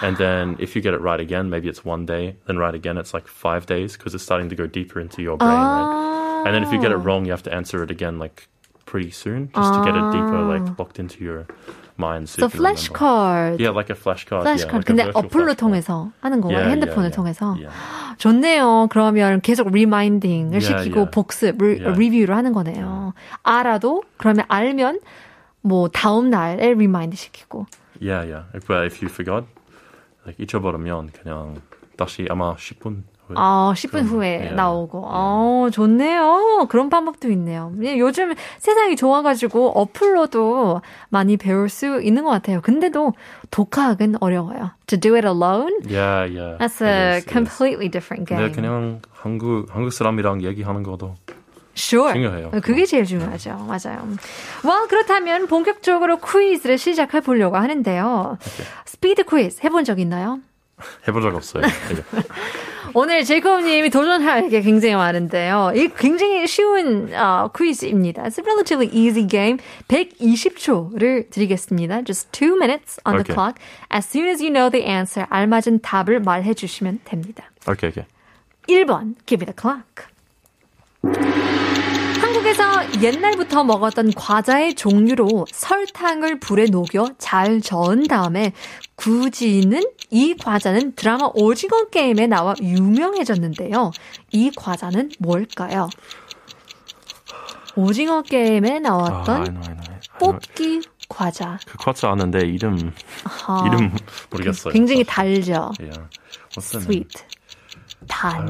And 0.00 0.16
then 0.16 0.56
if 0.60 0.76
you 0.76 0.82
get 0.82 0.92
it 0.94 1.00
right 1.00 1.18
again, 1.18 1.50
maybe 1.50 1.68
it's 1.68 1.84
one 1.84 2.04
day. 2.06 2.36
Then 2.46 2.58
right 2.58 2.74
again, 2.74 2.98
it's 2.98 3.14
like 3.14 3.26
five 3.26 3.66
days 3.66 3.96
because 3.96 4.14
it's 4.14 4.22
starting 4.22 4.48
to 4.50 4.54
go 4.54 4.66
deeper 4.66 5.00
into 5.00 5.22
your 5.22 5.36
brain. 5.36 5.50
Right? 5.50 6.42
And 6.46 6.54
then 6.54 6.62
if 6.62 6.72
you 6.72 6.80
get 6.80 6.92
it 6.92 6.96
wrong, 6.98 7.24
you 7.24 7.30
have 7.32 7.42
to 7.44 7.52
answer 7.54 7.82
it 7.82 7.90
again 7.90 8.18
like 8.18 8.48
pretty 8.92 9.08
soon 9.10 9.48
just 9.56 9.72
to 9.72 9.80
get 9.88 9.96
it 9.96 10.04
deeper, 10.12 10.44
like 10.44 10.76
locked 10.78 10.98
into 11.00 11.24
your 11.24 11.46
mind. 11.96 12.28
So 12.28 12.44
So, 12.44 12.48
flashcard. 12.52 13.56
Yeah, 13.58 13.70
like 13.72 13.88
a 13.88 13.96
flashcard. 13.96 14.44
flashcard. 14.44 14.68
Yeah, 14.68 14.76
like 14.76 14.84
근데 14.86 15.02
어플로 15.08 15.56
flashcard. 15.56 15.56
통해서 15.56 16.12
하는 16.20 16.42
거예요. 16.42 16.58
Yeah, 16.60 16.68
핸드폰을 16.76 17.08
yeah, 17.08 17.16
통해서. 17.16 17.56
yeah. 17.56 17.72
좋네요. 18.18 18.88
그러면 18.92 19.40
계속 19.40 19.72
리마인딩을 19.72 20.60
Yeah, 20.60 20.84
시키고 20.84 21.08
yeah. 21.08 21.10
복습, 21.10 21.56
리, 21.56 21.80
Yeah. 21.80 21.96
리뷰를 21.96 22.36
하는 22.36 22.52
거네요. 22.52 23.14
알아도 23.42 24.02
그러면 24.18 24.44
알면 24.48 25.00
뭐 25.62 25.88
다음 25.88 26.28
날에 26.28 26.74
리마인드 26.74 27.16
시키고. 27.16 27.64
Yeah, 28.00 28.28
yeah. 28.28 28.44
If, 28.54 28.68
uh, 28.68 28.84
if 28.84 29.00
you 29.00 29.08
forgot, 29.08 29.46
like 30.26 30.36
잊어버리면 30.38 31.10
그냥 31.16 31.62
다시 31.96 32.26
아마 32.28 32.56
10분 32.56 32.84
후에. 32.92 33.11
아, 33.34 33.72
10분 33.74 33.90
그럼, 33.92 34.06
후에 34.06 34.28
yeah. 34.36 34.54
나오고. 34.54 35.02
어, 35.06 35.68
좋네요. 35.72 36.66
그런 36.68 36.90
방법도 36.90 37.30
있네요. 37.30 37.72
예, 37.82 37.96
요즘 37.98 38.34
세상이 38.58 38.96
좋아가지고 38.96 39.70
어플로도 39.80 40.82
많이 41.08 41.36
배울 41.36 41.68
수 41.68 42.02
있는 42.02 42.24
것 42.24 42.30
같아요. 42.30 42.60
근데도 42.60 43.14
독학은 43.50 44.16
어려워요. 44.20 44.72
To 44.88 44.98
do 45.00 45.14
it 45.14 45.26
alone, 45.26 45.72
Yeah, 45.88 46.26
yeah. 46.26 46.58
that's 46.58 46.82
a 46.84 47.16
is. 47.18 47.26
completely 47.26 47.88
different 47.88 48.28
근데 48.28 48.50
game. 48.50 48.52
그냥 48.54 49.00
한국 49.12 49.66
한국 49.74 49.92
사람이랑 49.92 50.42
얘기하는 50.42 50.82
것도 50.82 51.14
Sure. 51.74 52.12
중요해요. 52.12 52.50
그게 52.62 52.84
제일 52.84 53.06
중요하죠. 53.06 53.50
맞아요. 53.66 54.06
well, 54.62 54.86
그렇다면 54.90 55.46
본격적으로 55.46 56.18
퀴즈를 56.18 56.76
시작해 56.76 57.20
보려고 57.20 57.56
하는데요. 57.56 58.36
스피드 58.84 59.24
퀴즈 59.24 59.60
해본 59.64 59.84
적 59.84 59.98
있나요? 59.98 60.40
해본 61.08 61.22
적 61.22 61.34
없어요. 61.34 61.62
오늘 62.94 63.24
제이콥님이 63.24 63.88
도전할 63.90 64.48
게 64.50 64.60
굉장히 64.60 64.94
많은데요. 64.96 65.72
이 65.74 65.88
굉장히 65.96 66.46
쉬운 66.46 67.12
어, 67.14 67.50
퀴즈입니다. 67.56 68.24
It's 68.24 68.38
a 68.38 68.44
relatively 68.44 68.90
easy 68.92 69.26
game. 69.26 69.58
120초를 69.88 71.30
드리겠습니다. 71.30 72.02
Just 72.04 72.30
two 72.32 72.56
minutes 72.56 73.00
on 73.06 73.16
the 73.16 73.22
Okay. 73.22 73.34
clock. 73.34 73.60
As 73.90 74.06
soon 74.06 74.28
as 74.28 74.42
you 74.42 74.52
know 74.52 74.68
the 74.70 74.84
answer, 74.86 75.26
알맞은 75.30 75.80
답을 75.80 76.20
말해 76.20 76.54
주시면 76.54 77.00
됩니다. 77.04 77.44
Okay, 77.68 77.88
okay. 77.90 78.06
1번, 78.68 79.14
give 79.26 79.42
it 79.42 79.50
a 79.50 79.54
clock. 79.58 80.11
한국에서 82.52 83.02
옛날부터 83.02 83.64
먹었던 83.64 84.12
과자의 84.14 84.74
종류로 84.74 85.46
설탕을 85.50 86.38
불에 86.38 86.66
녹여 86.66 87.10
잘 87.18 87.60
저은 87.60 88.06
다음에 88.06 88.52
구지는 88.94 89.82
이 90.10 90.34
과자는 90.34 90.94
드라마 90.94 91.30
오징어 91.34 91.88
게임에 91.88 92.26
나와 92.26 92.54
유명해졌는데요. 92.60 93.90
이 94.30 94.50
과자는 94.54 95.10
뭘까요? 95.18 95.88
오징어 97.74 98.22
게임에 98.22 98.76
아, 98.76 98.80
나왔던 98.80 99.36
I 99.36 99.44
know, 99.44 99.62
I 99.62 99.74
know. 99.74 99.80
I 99.80 99.98
know. 99.98 100.08
뽑기 100.18 100.82
과자. 101.08 101.58
그 101.66 101.78
과자 101.78 102.10
아는데 102.10 102.40
이름 102.46 102.92
아하. 103.24 103.66
이름 103.66 103.92
모르겠어요. 104.30 104.72
굉장히 104.72 105.04
달죠. 105.04 105.72
Yeah. 105.80 106.08
What's 106.54 106.70
the 106.70 106.82
sweet. 106.82 107.18
Name. 107.18 107.41
달, 108.12 108.46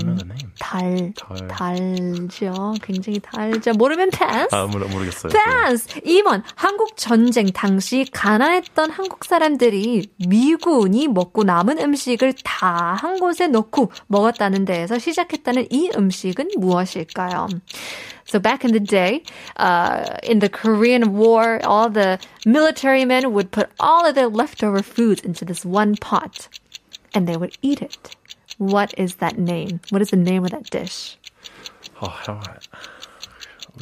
달. 0.58 1.48
달죠. 1.48 2.74
굉장히 2.82 3.20
달죠. 3.20 3.72
모르면 3.72 4.10
패스. 4.10 4.54
아, 4.54 4.66
모르, 4.66 4.86
모르겠어요. 4.86 5.32
패스. 5.32 5.88
2번. 6.00 6.42
한국 6.56 6.96
전쟁 6.96 7.46
당시 7.52 8.04
가난했던 8.12 8.90
한국 8.90 9.24
사람들이 9.24 10.08
미군이 10.26 11.08
먹고 11.08 11.44
남은 11.44 11.78
음식을 11.78 12.34
다 12.44 12.92
한 13.02 13.18
곳에 13.18 13.46
넣고 13.48 13.90
먹었다는 14.08 14.64
데에서 14.64 14.98
시작했다는 14.98 15.68
이 15.70 15.90
음식은 15.96 16.50
무엇일까요? 16.58 17.48
So 18.26 18.38
back 18.40 18.64
in 18.64 18.72
the 18.72 18.80
day, 18.80 19.22
uh, 19.58 20.04
in 20.22 20.38
the 20.38 20.48
Korean 20.48 21.14
War, 21.16 21.60
all 21.64 21.90
the 21.90 22.18
military 22.46 23.04
men 23.04 23.32
would 23.32 23.50
put 23.50 23.68
all 23.80 24.06
of 24.06 24.14
their 24.14 24.28
leftover 24.28 24.82
foods 24.82 25.22
into 25.22 25.44
this 25.44 25.64
one 25.66 25.96
pot, 25.96 26.48
and 27.14 27.26
they 27.26 27.36
would 27.36 27.56
eat 27.62 27.82
it. 27.82 28.14
What 28.61 28.93
is 28.97 29.15
that 29.17 29.37
name? 29.37 29.79
What 29.91 30.01
is 30.01 30.09
the 30.09 30.17
name 30.17 30.43
of 30.43 30.51
that 30.51 30.69
dish? 30.69 31.17
아, 31.99 32.07
how 32.25 32.39
I- 32.41 32.57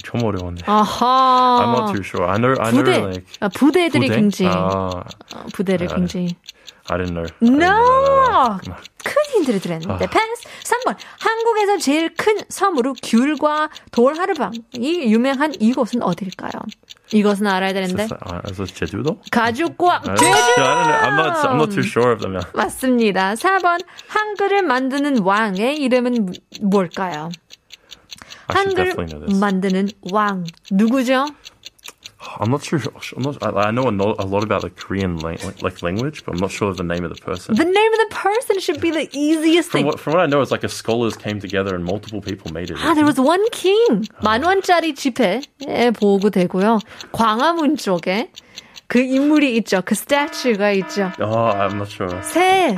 좀 0.03 0.21
어려운데. 0.23 0.63
아하. 0.65 1.61
I'm 1.63 1.71
not 1.71 1.93
too 1.93 2.03
sure. 2.03 2.25
I 2.27 2.35
know, 2.37 2.55
I 2.59 2.71
know, 2.71 2.83
부대. 2.83 2.99
like 3.01 3.25
아, 3.39 3.47
부대들이 3.47 4.07
부대? 4.07 4.15
굉장히 4.15 4.51
아, 4.53 5.03
어, 5.33 5.45
부대를 5.53 5.87
아, 5.89 5.95
굉장히 5.95 6.35
I 6.88 6.96
didn't 6.98 7.14
know. 7.14 7.26
No! 7.42 8.58
큰 9.04 9.14
힌트를 9.34 9.60
드렸는데 9.60 10.04
아. 10.04 10.08
패스 10.08 10.42
3번 10.64 10.96
한국에서 11.20 11.78
제일 11.78 12.14
큰 12.16 12.36
섬으로 12.48 12.94
귤과 13.02 13.68
돌하르방이 13.92 14.62
유명한 15.12 15.52
이곳은 15.58 16.02
어딜까요? 16.02 16.50
이것은 17.12 17.46
알아야 17.46 17.72
되는데 17.72 18.06
아, 18.20 18.40
그래서 18.42 18.66
제주도? 18.66 19.20
가죽과 19.30 20.02
I, 20.06 20.16
제주 20.16 20.30
yeah, 20.30 20.60
I 20.60 20.74
don't 20.74 20.84
know. 20.84 21.00
I'm 21.00 21.14
not, 21.16 21.48
I'm 21.48 21.56
not 21.56 21.70
too 21.74 21.82
sure 21.82 22.12
of 22.12 22.20
them. 22.20 22.34
Yeah. 22.34 22.50
맞습니다. 22.54 23.34
4번 23.34 23.84
한글을 24.08 24.62
만드는 24.62 25.18
왕의 25.22 25.76
이름은 25.78 26.26
무- 26.26 26.32
뭘까요? 26.62 27.30
한글. 28.48 28.94
만드는 29.38 29.88
왕 30.10 30.44
누구죠? 30.72 31.26
I'm 32.39 32.49
not 32.49 32.63
sure. 32.63 32.79
I'm 33.15 33.21
not. 33.23 33.43
I, 33.43 33.67
I 33.67 33.71
know 33.71 33.87
a 33.87 33.91
no- 33.91 34.15
a 34.17 34.25
lot 34.25 34.43
about 34.43 34.61
the 34.63 34.69
Korean 34.69 35.17
lang- 35.19 35.37
like 35.61 35.81
language, 35.83 36.23
but 36.25 36.33
I'm 36.35 36.41
not 36.41 36.51
sure 36.51 36.69
of 36.69 36.77
the 36.77 36.83
name 36.83 37.03
of 37.03 37.13
the 37.13 37.21
person. 37.21 37.55
The 37.55 37.63
name 37.65 37.93
of 37.93 37.99
the 38.09 38.15
person 38.15 38.59
should 38.59 38.81
be 38.81 38.91
the 38.91 39.07
easiest 39.13 39.69
From 39.69 39.79
thing. 39.79 39.85
what, 39.85 39.99
from 39.99 40.13
what 40.13 40.21
I 40.21 40.25
know, 40.25 40.41
it's 40.41 40.51
like 40.51 40.63
a 40.63 40.69
scholars 40.69 41.15
came 41.15 41.39
together 41.39 41.75
and 41.75 41.85
multiple 41.85 42.21
people 42.21 42.51
made 42.51 42.71
it. 42.71 42.77
아, 42.77 42.95
there 42.95 43.05
was 43.05 43.19
one 43.19 43.43
king. 43.51 44.07
만 44.23 44.43
원짜리 44.43 44.95
지폐에 44.95 45.41
보고 45.95 46.29
되고요. 46.29 46.79
광화문 47.11 47.77
쪽에 47.77 48.31
그 48.87 48.99
인물이 48.99 49.55
있죠. 49.57 49.81
그 49.85 49.93
스태츄가 49.95 50.71
있죠. 50.71 51.11
Oh, 51.19 51.53
I'm 51.53 51.75
not 51.77 51.89
sure. 51.91 52.21
새, 52.23 52.75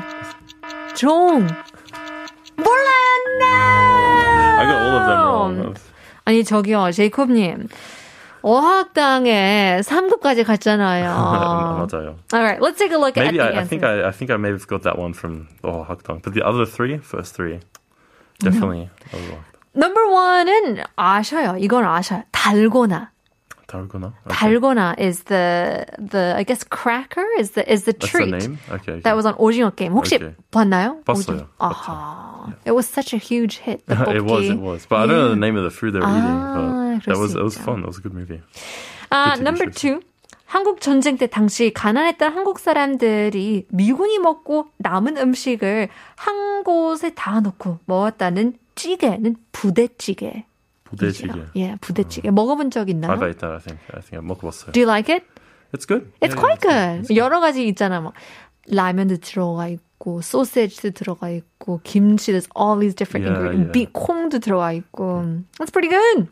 종. 0.95 1.47
몰라요, 2.57 4.57
I 4.59 4.65
got 4.65 4.81
all 4.81 4.95
of 4.97 5.05
them 5.05 5.19
wrong. 5.27 5.73
아니, 6.25 6.43
저기요, 6.43 6.91
제이콥님. 6.91 7.67
어학당에 8.42 9.80
3급까지 9.82 10.44
갔잖아요. 10.44 11.08
맞아요. 11.86 12.16
Alright, 12.32 12.60
let's 12.60 12.78
take 12.78 12.92
a 12.92 12.98
look 12.98 13.16
Maybe 13.16 13.38
at 13.40 13.42
the 13.42 13.42
I, 13.42 13.46
I 13.46 13.60
answer. 13.62 13.68
think 13.68 13.84
I, 13.84 14.08
I 14.08 14.12
think 14.12 14.30
I 14.30 14.36
may 14.36 14.48
have 14.50 14.66
got 14.66 14.82
that 14.82 14.98
one 14.98 15.12
from 15.14 15.48
Oh 15.64 15.84
Hakdong, 15.88 16.22
but 16.22 16.34
the 16.34 16.42
other 16.42 16.66
three, 16.66 16.98
first 16.98 17.34
three, 17.34 17.60
definitely. 18.40 18.90
Oh, 19.14 19.38
number 19.74 20.04
one은 20.06 20.82
아셔요. 20.96 21.56
이건 21.60 21.84
아셔요. 21.84 22.24
달고나. 22.32 23.10
달고나. 23.72 24.12
Okay. 24.28 24.36
달고나 24.36 24.94
is 25.00 25.24
the 25.24 25.86
the 25.96 26.34
I 26.36 26.44
guess 26.44 26.62
cracker 26.68 27.24
is 27.40 27.52
the 27.56 27.64
is 27.64 27.84
the 27.88 27.92
That's 27.96 28.04
treat. 28.12 28.30
the 28.30 28.36
name. 28.38 28.58
Okay. 28.70 29.00
That 29.00 29.16
was 29.16 29.24
on 29.24 29.34
오징어 29.40 29.72
게임. 29.74 29.92
혹시 29.96 30.16
Okay. 30.20 30.36
봤나요? 30.52 31.00
봤어요. 31.04 31.48
아하. 31.58 32.52
It 32.66 32.72
was 32.76 32.86
such 32.86 33.14
a 33.14 33.18
huge 33.18 33.58
hit. 33.64 33.80
It 33.88 34.24
was. 34.28 34.44
It 34.50 34.60
was. 34.60 34.84
But 34.84 34.96
I 35.00 35.06
don't 35.08 35.16
know 35.16 35.30
the 35.32 35.40
name 35.40 35.56
of 35.56 35.64
the 35.64 35.70
food 35.72 35.94
they 35.94 36.00
were 36.00 36.06
eating. 36.12 36.36
Ah, 36.36 37.00
But 37.00 37.14
that 37.14 37.18
was. 37.18 37.34
It 37.34 37.42
was 37.42 37.56
fun. 37.56 37.80
That 37.80 37.88
was 37.88 37.98
a 37.98 38.02
good 38.04 38.12
movie. 38.14 38.42
아, 39.10 39.34
Good 39.34 39.42
number 39.44 39.66
two. 39.72 40.00
한국 40.46 40.82
전쟁 40.82 41.16
때 41.16 41.26
당시 41.28 41.72
가난했던 41.72 42.30
한국 42.34 42.58
사람들이 42.58 43.66
미군이 43.70 44.18
먹고 44.18 44.66
남은 44.76 45.16
음식을 45.16 45.88
한 46.16 46.62
곳에 46.62 47.14
다 47.14 47.40
놓고 47.40 47.78
먹었다는 47.86 48.58
찌개는 48.74 49.36
부대찌개. 49.52 50.44
부대찌개. 50.96 51.32
예, 51.56 51.76
부대찌개. 51.80 52.30
먹어본 52.30 52.70
적 52.70 52.88
있나요? 52.88 53.12
I've 53.12 53.22
ate 53.26 53.38
that. 53.40 53.52
I 53.52 53.58
think. 53.58 53.80
I 53.92 54.00
think 54.00 54.18
I 54.18 54.26
먹어봤어요. 54.26 54.72
Do 54.72 54.80
you 54.80 54.86
like 54.88 55.08
it? 55.12 55.24
It's 55.72 55.86
good. 55.86 56.12
It's 56.20 56.34
Yeah, 56.34 56.40
quite 56.40 56.60
yeah, 56.64 57.00
good. 57.02 57.16
여러 57.16 57.40
가지 57.40 57.66
있잖아. 57.68 58.00
막 58.00 58.12
라면도 58.68 59.16
들어가 59.18 59.68
있고, 59.68 60.20
소세지도 60.20 60.90
들어가 60.90 61.30
있고, 61.30 61.80
김치, 61.82 62.32
there's 62.32 62.48
all 62.54 62.78
these 62.78 62.94
different 62.94 63.24
Yeah, 63.26 63.40
ingredients. 63.40 63.72
yeah. 63.72 63.72
비, 63.72 63.92
콩도 63.92 64.38
들어가 64.40 64.72
있고. 64.72 65.24
That's 65.58 65.72
pretty 65.72 65.88
good. 65.88 66.28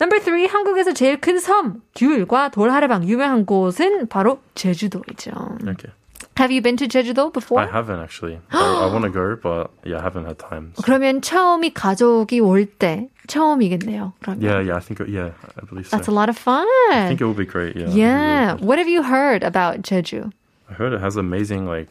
Number 0.00 0.18
three, 0.18 0.46
한국에서 0.48 0.92
제일 0.94 1.20
큰 1.20 1.38
섬, 1.38 1.82
귤과 1.94 2.50
돌하르방 2.50 3.04
유명한 3.04 3.46
곳은 3.46 4.08
바로 4.08 4.40
제주도이죠. 4.56 5.30
Okay. 5.62 5.92
Have 6.37 6.51
you 6.51 6.61
been 6.61 6.77
to 6.77 6.87
제주도 6.87 7.31
before? 7.33 7.59
I 7.61 7.65
haven't 7.67 7.99
actually. 7.99 8.39
I, 8.51 8.85
I 8.85 8.93
want 8.93 9.03
to 9.05 9.09
go, 9.09 9.35
but 9.35 9.71
yeah, 9.83 9.97
I 9.99 10.01
haven't 10.03 10.25
had 10.25 10.37
time. 10.37 10.73
So- 10.75 10.83
그러면 10.83 11.21
처음이 11.21 11.73
가족이 11.73 12.39
올 12.41 12.65
때 12.65 13.09
처음이겠네요. 13.27 14.13
그러면. 14.21 14.41
Yeah, 14.41 14.59
yeah. 14.61 14.75
I 14.77 14.79
think. 14.79 14.99
Yeah, 15.07 15.31
I 15.57 15.65
believe 15.65 15.87
so. 15.87 15.97
That's 15.97 16.07
a 16.07 16.11
lot 16.11 16.29
of 16.29 16.37
fun. 16.37 16.65
I 16.91 17.07
think 17.07 17.21
it 17.21 17.25
will 17.25 17.33
be 17.33 17.45
great. 17.45 17.75
Yeah. 17.75 17.83
it'll 17.83 17.93
be 17.93 17.99
yeah. 17.99 18.45
really 18.47 18.57
good. 18.59 18.67
What 18.67 18.77
have 18.79 18.87
you 18.87 19.03
heard 19.03 19.43
about 19.43 19.81
Jeju? 19.81 20.31
I 20.69 20.73
heard 20.73 20.93
it 20.93 21.01
has 21.01 21.15
amazing 21.17 21.65
like. 21.65 21.89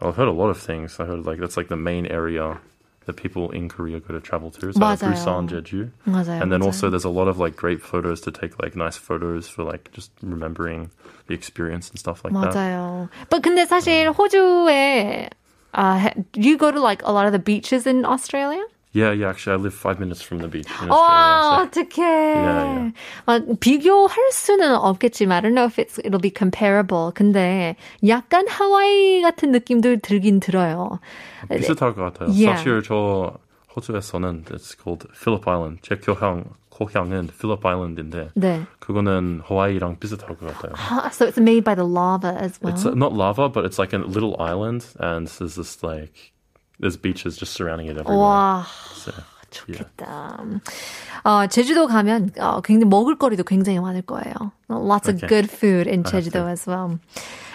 well, 0.00 0.10
I've 0.10 0.16
heard 0.16 0.28
a 0.28 0.32
lot 0.32 0.50
of 0.50 0.58
things. 0.58 0.98
I 1.00 1.04
heard 1.06 1.24
like 1.26 1.38
that's 1.38 1.56
like 1.56 1.68
the 1.68 1.76
main 1.76 2.06
area 2.06 2.58
that 3.06 3.16
people 3.16 3.50
in 3.52 3.68
Korea 3.68 4.00
go 4.00 4.12
to 4.12 4.20
travel 4.20 4.50
to. 4.50 4.72
So 4.72 4.80
like, 4.80 5.00
맞아요. 5.00 5.14
Busan, 5.16 5.48
Jeju. 5.48 5.90
맞아요. 6.06 6.42
And 6.42 6.52
then 6.52 6.60
맞아요. 6.60 6.66
also 6.66 6.90
there's 6.90 7.04
a 7.04 7.08
lot 7.08 7.26
of 7.26 7.38
like 7.38 7.56
great 7.56 7.80
photos 7.80 8.20
to 8.22 8.30
take 8.30 8.60
like 8.62 8.76
nice 8.76 8.96
photos 8.98 9.48
for 9.48 9.64
like 9.64 9.90
just 9.92 10.10
remembering 10.22 10.90
the 11.26 11.34
experience 11.34 11.88
and 11.88 11.98
stuff 11.98 12.22
like 12.22 12.34
that. 12.34 12.52
맞아요. 12.54 13.08
But 13.30 13.42
근데 13.42 13.64
사실 13.66 14.12
호주에 14.12 15.30
uh, 15.74 15.98
ha- 15.98 16.14
do 16.32 16.48
you 16.48 16.56
go 16.58 16.70
to 16.70 16.80
like 16.80 17.02
a 17.04 17.10
lot 17.12 17.26
of 17.26 17.32
the 17.32 17.38
beaches 17.38 17.86
in 17.86 18.04
Australia? 18.04 18.62
Yeah, 18.94 19.12
yeah. 19.12 19.28
Actually, 19.28 19.60
I 19.60 19.62
live 19.68 19.74
five 19.74 20.00
minutes 20.00 20.22
from 20.22 20.38
the 20.40 20.48
beach 20.48 20.66
in 20.82 20.88
와, 20.88 21.60
Australia. 21.60 21.68
so- 21.68 21.84
어떡해. 21.84 22.00
yeah. 22.02 22.92
막 23.26 23.42
비교할 23.60 24.32
수는 24.32 24.74
없겠지만 24.74 25.32
I 25.36 25.40
don't 25.42 25.54
know 25.54 25.66
if 25.66 25.78
it's, 25.78 25.98
it'll 26.04 26.18
be 26.18 26.30
comparable. 26.32 27.12
근데 27.14 27.76
약간 28.06 28.48
하와이 28.48 29.20
같은 29.20 29.52
느낌도 29.52 29.96
들긴 30.00 30.40
들어요. 30.40 31.00
비슷할 31.50 31.94
것 31.94 32.12
같아요. 32.14 32.30
Yeah. 32.32 32.56
사실 32.56 32.82
저 32.82 33.36
호주에서는 33.76 34.44
it's 34.50 34.74
called 34.74 35.06
Phillip 35.14 35.46
Island. 35.46 35.80
제 35.82 35.96
고향 35.96 36.44
고향은 36.70 37.28
Phillip 37.28 37.64
Island인데 37.66 38.30
네. 38.34 38.62
그거는 38.80 39.42
하와이랑 39.44 39.98
비슷할 40.00 40.36
것 40.38 40.46
같아요. 40.48 40.72
Ah, 40.76 41.10
So 41.12 41.26
it's 41.26 41.36
made 41.38 41.62
by 41.62 41.74
the 41.74 41.84
lava 41.84 42.34
as 42.40 42.58
well. 42.62 42.72
It's 42.72 42.86
uh, 42.86 42.94
not 42.96 43.12
lava, 43.12 43.48
but 43.50 43.64
it's 43.66 43.78
like 43.78 43.92
a 43.92 43.98
little 43.98 44.34
island, 44.40 44.86
and 44.98 45.26
there's 45.28 45.56
this 45.56 45.82
like 45.82 46.31
there's 46.80 46.96
beaches 46.96 47.36
just 47.36 47.52
surrounding 47.54 47.88
it 47.88 47.98
everywhere. 47.98 48.18
와, 48.18 48.64
So, 48.94 49.12
yeah. 49.12 49.24
좋겠다. 49.50 50.38
어, 51.24 51.46
제주도 51.48 51.86
가면 51.86 52.32
어, 52.38 52.60
굉장히 52.60 52.88
먹을거리도 52.90 53.44
굉장히 53.44 53.80
많을 53.80 54.02
거예요. 54.02 54.52
Lots 54.68 55.08
of 55.08 55.16
Okay. 55.16 55.26
good 55.28 55.50
food 55.50 55.88
in 55.88 56.04
제주도 56.04 56.46
as 56.48 56.68
well. 56.68 56.98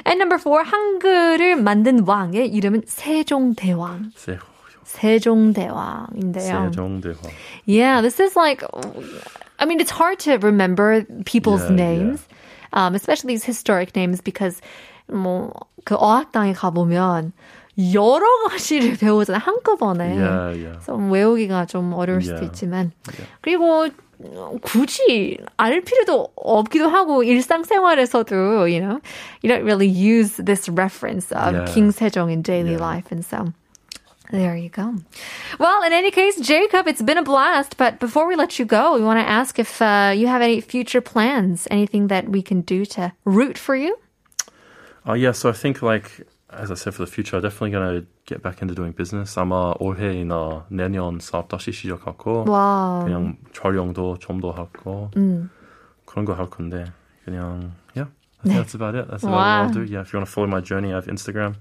And 0.05 0.17
number 0.19 0.37
four, 0.37 0.63
한글을 0.65 1.55
만든 1.61 1.99
왕의 2.05 2.49
이름은 2.51 2.83
세종대왕. 2.87 4.11
세- 4.15 4.39
세종대왕인데요. 4.83 6.71
세종대왕. 6.71 7.31
Yeah, 7.65 8.01
this 8.01 8.19
is 8.19 8.35
like, 8.35 8.63
I 9.59 9.65
mean, 9.65 9.79
it's 9.79 9.91
hard 9.91 10.19
to 10.25 10.37
remember 10.37 11.03
people's 11.25 11.63
Yeah, 11.69 11.75
names, 11.75 12.27
Um, 12.75 12.95
especially 12.95 13.35
these 13.35 13.45
historic 13.45 13.95
names, 13.95 14.19
because 14.19 14.59
뭐 15.07 15.53
그 15.85 15.95
어학당에 15.95 16.53
가보면 16.53 17.31
여러 17.93 18.25
가지를 18.49 18.97
배우잖아요 18.97 19.39
한꺼번에. 19.41 20.15
Yeah, 20.15 20.53
yeah. 20.53 20.85
좀 20.85 21.11
외우기가 21.11 21.65
좀 21.65 21.93
어려울 21.93 22.21
수도 22.21 22.35
Yeah. 22.41 22.45
있지만 22.45 22.91
그리고 23.41 23.87
굳이 24.61 25.37
알 25.57 25.81
필요도 25.81 26.33
없기도 26.35 26.87
하고 26.87 27.23
일상생활에서도 27.23 28.69
you 28.69 28.79
know 28.79 28.99
you 29.41 29.49
don't 29.49 29.63
really 29.65 29.87
use 29.87 30.37
this 30.37 30.69
reference 30.69 31.31
of 31.31 31.53
Yeah. 31.53 31.65
King 31.65 31.91
Sejong 31.91 32.31
in 32.31 32.41
daily 32.41 32.73
Yeah. 32.77 32.81
life 32.81 33.11
and 33.11 33.25
so 33.25 33.51
there 34.31 34.55
you 34.55 34.69
go. 34.69 34.95
Well, 35.59 35.83
in 35.83 35.93
any 35.93 36.09
case, 36.09 36.39
Jacob, 36.39 36.87
it's 36.87 37.03
been 37.03 37.19
a 37.19 37.23
blast. 37.23 37.77
But 37.77 37.99
before 37.99 38.25
we 38.25 38.35
let 38.35 38.57
you 38.57 38.65
go, 38.65 38.95
we 38.95 39.03
want 39.03 39.19
to 39.19 39.27
ask 39.29 39.59
if 39.59 39.79
uh, 39.79 40.13
you 40.15 40.25
have 40.25 40.41
any 40.41 40.59
future 40.59 41.01
plans, 41.01 41.67
anything 41.69 42.07
that 42.07 42.29
we 42.29 42.41
can 42.41 42.61
do 42.61 42.83
to 42.97 43.11
root 43.25 43.59
for 43.59 43.75
you. 43.75 43.95
Uh, 45.07 45.13
yeah, 45.13 45.33
so 45.33 45.49
I 45.49 45.53
think 45.53 45.83
like 45.83 46.25
as 46.49 46.69
I 46.71 46.75
said 46.75 46.93
for 46.93 47.03
the 47.05 47.11
future, 47.11 47.35
I'm 47.37 47.41
definitely 47.41 47.71
gonna 47.71 48.05
get 48.25 48.41
back 48.43 48.61
into 48.61 48.75
doing 48.75 48.93
business. 48.95 49.37
아마 49.39 49.73
올해나 49.79 50.65
내년 50.69 51.19
사업 51.19 51.47
다시 51.49 51.71
시작하고 51.71 52.45
Wow. 52.47 53.05
그냥 53.05 53.37
촬영도 53.53 54.17
좀 54.19 54.39
더 54.39 54.51
하고 54.51 55.09
음. 55.17 55.49
그런 56.05 56.25
거 56.25 56.33
할 56.33 56.49
건데 56.49 56.85
그냥 57.25 57.71
yeah. 57.95 58.09
I 58.45 58.49
think 58.49 58.59
that's 58.61 58.75
about 58.75 58.95
it. 58.95 59.07
That's 59.09 59.23
about 59.23 59.37
Wow. 59.39 59.65
what 59.65 59.67
I'll 59.67 59.73
do. 59.73 59.83
Yeah, 59.83 60.01
if 60.01 60.13
you 60.13 60.19
want 60.19 60.27
to 60.27 60.31
follow 60.31 60.47
my 60.47 60.61
journey, 60.61 60.91
I 60.91 60.95
have 60.95 61.07
Instagram. 61.07 61.55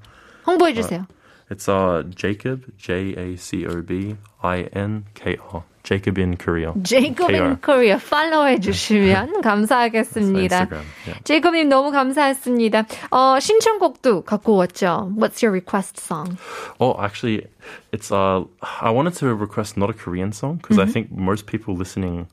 홍보해 0.47 0.75
주세요. 0.75 1.07
It's 1.51 1.69
uh 1.69 2.03
Jacob 2.15 2.65
J 2.77 3.15
A 3.17 3.37
C 3.37 3.67
O 3.67 3.83
B 3.83 4.17
I 4.43 4.69
N 4.73 5.05
K 5.15 5.37
R. 5.53 5.63
Jacob 5.88 6.18
in 6.18 6.36
Korea. 6.36 6.74
Jacob 6.84 7.32
in 7.32 7.56
Korea. 7.62 7.98
팔로우 7.98 8.48
해주시면 8.48 9.40
감사하겠습니다. 9.42 10.68
Yeah. 11.08 11.64
너무 11.70 11.92
감사했습니다. 11.92 12.86
어, 13.12 13.40
신청곡도 13.40 14.24
갖고 14.26 14.58
왔죠. 14.58 15.14
What's 15.16 15.42
your 15.42 15.54
request 15.54 15.98
song? 15.98 16.38
Oh, 16.82 17.00
actually, 17.00 17.48
it's 17.94 18.12
uh, 18.12 18.44
I 18.82 18.90
wanted 18.90 19.14
to 19.20 19.34
request 19.34 19.78
not 19.78 19.90
a 19.90 19.94
Korean 19.94 20.34
song 20.34 20.58
because 20.58 20.76
mm-hmm. 20.76 20.90
I 20.90 20.92
think 20.92 21.12
most 21.12 21.46
people 21.46 21.74
listening 21.74 22.28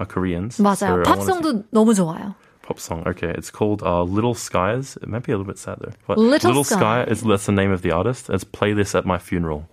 are 0.00 0.06
Koreans. 0.06 0.58
맞아요. 0.58 1.04
So 1.04 1.12
팝송도 1.12 1.42
to... 1.42 1.64
너무 1.72 1.94
좋아요. 1.94 2.34
pop 2.62 2.80
song. 2.80 3.06
Okay, 3.06 3.30
it's 3.30 3.50
called 3.50 3.82
uh, 3.84 4.02
Lil 4.02 4.34
Skies. 4.34 4.96
It 5.00 5.08
might 5.08 5.22
be 5.22 5.30
a 5.30 5.36
little 5.36 5.46
bit 5.46 5.58
sad 5.58 5.78
though. 5.80 5.92
But 6.08 6.18
Little, 6.18 6.50
Little 6.50 6.64
Sky. 6.64 7.04
Sky 7.04 7.04
is 7.04 7.22
that's 7.22 7.46
the 7.46 7.52
name 7.52 7.70
of 7.70 7.82
the 7.82 7.92
artist. 7.92 8.30
It's 8.30 8.42
play 8.42 8.72
this 8.72 8.94
at 8.94 9.06
my 9.06 9.18
funeral. 9.18 9.68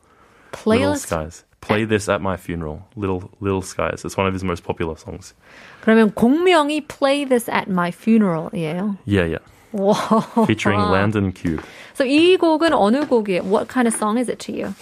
Playlist 0.51 0.81
Lil 0.81 0.95
Skies. 0.97 1.43
Play 1.67 1.85
this 1.85 2.07
at 2.09 2.21
my 2.21 2.37
funeral, 2.37 2.87
Little 2.95 3.29
Lil 3.39 3.61
Skies. 3.61 4.03
It's 4.05 4.17
one 4.17 4.27
of 4.27 4.33
his 4.33 4.43
most 4.43 4.63
popular 4.63 4.95
songs. 4.95 5.33
그러면 5.81 6.11
공명이 6.13 6.87
Play 6.87 7.25
this 7.25 7.49
at 7.49 7.67
my 7.67 7.91
funeral, 7.91 8.49
Yeah, 8.53 8.93
yeah. 9.05 9.37
Wow. 9.71 10.45
Featuring 10.47 10.79
Landon 10.79 11.31
Cube. 11.31 11.63
So 11.93 12.03
이 12.03 12.37
곡은 12.37 12.73
어느 12.73 13.05
곡이에요? 13.05 13.43
What 13.43 13.67
kind 13.67 13.87
of 13.87 13.93
song 13.93 14.17
is 14.17 14.29
it 14.29 14.39
to 14.47 14.51
you? 14.51 14.73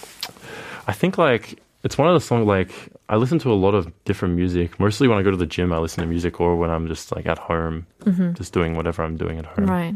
I 0.88 0.94
think 0.94 1.18
like 1.18 1.60
it's 1.84 1.98
one 1.98 2.08
of 2.08 2.14
the 2.14 2.26
songs 2.26 2.46
like 2.46 2.72
I 3.10 3.18
listen 3.18 3.40
to 3.40 3.52
a 3.52 3.58
lot 3.58 3.76
of 3.76 3.92
different 4.06 4.36
music. 4.36 4.80
Mostly 4.80 5.08
when 5.08 5.18
I 5.18 5.22
go 5.24 5.32
to 5.32 5.38
the 5.38 5.46
gym, 5.46 5.72
I 5.72 5.78
listen 5.78 6.02
to 6.02 6.10
music, 6.10 6.40
or 6.42 6.56
when 6.56 6.70
I'm 6.70 6.88
just 6.88 7.16
like 7.16 7.26
at 7.26 7.38
home, 7.38 7.86
mm-hmm. 8.04 8.34
just 8.34 8.54
doing 8.54 8.76
whatever 8.76 9.04
I'm 9.04 9.18
doing 9.18 9.38
at 9.38 9.46
home. 9.46 9.66
Right. 9.66 9.96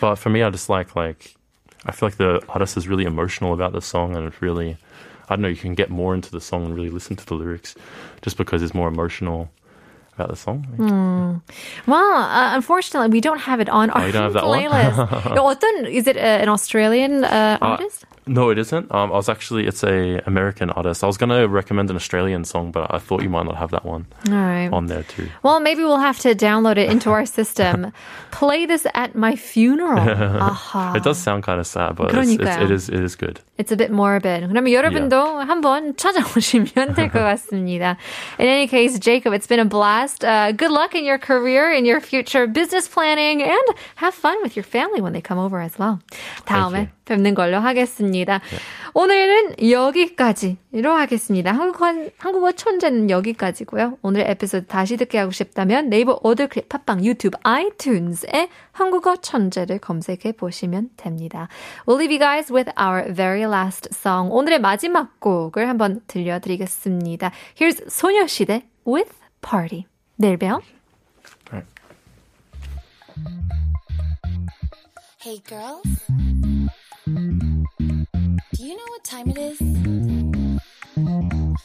But 0.00 0.16
for 0.16 0.30
me, 0.30 0.42
I 0.42 0.50
just 0.50 0.68
like 0.68 0.94
like 0.94 1.34
I 1.86 1.92
feel 1.92 2.08
like 2.08 2.18
the 2.18 2.42
artist 2.48 2.76
is 2.76 2.86
really 2.86 3.04
emotional 3.04 3.52
about 3.54 3.72
the 3.72 3.80
song, 3.80 4.16
and 4.16 4.26
it's 4.26 4.42
really 4.42 4.76
I 5.28 5.36
don't 5.36 5.42
know, 5.42 5.48
you 5.48 5.56
can 5.56 5.74
get 5.74 5.90
more 5.90 6.14
into 6.14 6.30
the 6.30 6.40
song 6.40 6.64
and 6.64 6.74
really 6.74 6.90
listen 6.90 7.16
to 7.16 7.26
the 7.26 7.34
lyrics 7.34 7.74
just 8.22 8.36
because 8.36 8.62
it's 8.62 8.74
more 8.74 8.88
emotional 8.88 9.50
about 10.18 10.30
the 10.30 10.36
song. 10.36 10.66
Mm. 10.76 11.40
Well, 11.86 12.14
uh, 12.14 12.56
unfortunately, 12.56 13.08
we 13.10 13.20
don't 13.20 13.38
have 13.38 13.60
it 13.60 13.68
on 13.68 13.90
oh, 13.90 13.94
our 13.94 14.12
no, 14.12 14.30
playlist. 14.30 14.94
어떤, 15.36 15.86
is 15.86 16.06
it 16.06 16.16
uh, 16.16 16.20
an 16.20 16.48
Australian 16.48 17.24
uh, 17.24 17.58
uh, 17.60 17.64
artist? 17.64 18.04
No, 18.26 18.50
it 18.50 18.58
isn't. 18.58 18.92
Um, 18.92 19.10
I 19.12 19.16
was 19.16 19.28
actually, 19.28 19.66
it's 19.66 19.82
a 19.82 20.20
American 20.26 20.70
artist. 20.70 21.02
I 21.02 21.06
was 21.06 21.16
going 21.16 21.30
to 21.30 21.48
recommend 21.48 21.88
an 21.88 21.96
Australian 21.96 22.44
song, 22.44 22.72
but 22.72 22.92
I 22.92 22.98
thought 22.98 23.22
you 23.22 23.30
might 23.30 23.46
not 23.46 23.56
have 23.56 23.70
that 23.70 23.84
one 23.86 24.06
on 24.28 24.86
there 24.86 25.04
too. 25.04 25.28
Well, 25.42 25.60
maybe 25.60 25.82
we'll 25.82 26.04
have 26.10 26.18
to 26.20 26.34
download 26.34 26.76
it 26.76 26.90
into 26.90 27.10
our 27.10 27.24
system. 27.38 27.92
Play 28.30 28.66
this 28.66 28.86
at 28.92 29.14
my 29.14 29.34
funeral. 29.36 30.02
It 30.94 31.04
does 31.04 31.18
sound 31.18 31.44
kind 31.44 31.58
of 31.60 31.66
sad, 31.66 31.96
but 31.96 32.14
it's, 32.14 32.30
it's, 32.32 32.62
it, 32.64 32.70
is, 32.70 32.88
it 32.90 33.00
is 33.00 33.16
good. 33.16 33.40
It's 33.57 33.71
a 33.71 33.77
bit 33.77 33.91
morbid. 33.91 34.47
그러면 34.49 34.71
여러분도 34.73 35.15
한번 35.41 35.95
찾아오시면 35.95 36.95
될 36.95 37.09
것 37.11 37.19
같습니다. 37.23 37.97
In 38.39 38.47
any 38.47 38.67
case, 38.67 38.97
Jacob, 38.99 39.31
it's 39.33 39.47
been 39.47 39.59
a 39.59 39.65
blast. 39.65 40.25
Uh, 40.25 40.51
good 40.51 40.71
luck 40.71 40.95
in 40.95 41.05
your 41.05 41.19
career, 41.19 41.71
in 41.71 41.85
your 41.85 42.01
future 42.01 42.47
business 42.47 42.87
planning, 42.87 43.43
and 43.43 43.61
have 43.97 44.15
fun 44.15 44.37
with 44.41 44.55
your 44.57 44.63
family 44.65 45.01
when 45.01 45.13
they 45.13 45.21
come 45.21 45.37
over 45.37 45.61
as 45.61 45.77
well. 45.77 45.99
다음에 46.45 46.89
뵙는 47.05 47.35
걸로 47.35 47.59
하겠습니다. 47.59 48.41
오늘은 48.95 49.69
여기까지. 49.69 50.57
이로 50.70 50.92
하겠습니다. 50.92 51.50
한국어, 51.52 51.86
한국어 52.18 52.52
천재는 52.52 53.08
여기까지고요. 53.08 53.98
오늘 54.02 54.28
에피소드 54.28 54.66
다시 54.66 54.98
듣게 54.98 55.16
하고 55.18 55.30
싶다면 55.30 55.88
네이버 55.88 56.20
오더클립, 56.22 56.68
팟빵, 56.68 57.04
유튜브, 57.04 57.38
아이튠즈에 57.38 58.48
한국어 58.72 59.16
천재를 59.16 59.78
검색해 59.78 60.32
보시면 60.32 60.90
됩니다. 60.96 61.48
We'll 61.86 61.98
leave 61.98 62.14
you 62.14 62.18
guys 62.18 62.52
with 62.52 62.70
our 62.78 63.12
very 63.14 63.44
last 63.44 63.88
song. 63.94 64.30
오늘의 64.30 64.60
마지막 64.60 65.18
곡을 65.20 65.68
한번 65.68 66.02
들려드리겠습니다. 66.06 67.32
Here's 67.58 67.88
소녀시대 67.88 68.64
with 68.86 69.10
Party. 69.40 69.86
내일 70.16 70.36
봬요. 70.36 70.60
Hey 75.20 75.42
girls, 75.46 75.82
do 78.54 78.64
you 78.64 78.76
know 78.76 78.86
what 78.88 79.04
time 79.04 79.28
it 79.30 79.38
is? 79.38 80.17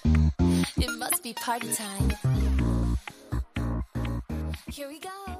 It 0.06 1.00
must 1.00 1.24
be 1.24 1.34
party 1.34 1.72
time. 1.74 2.13
Here 4.72 4.88
we 4.88 5.00
go. 5.00 5.33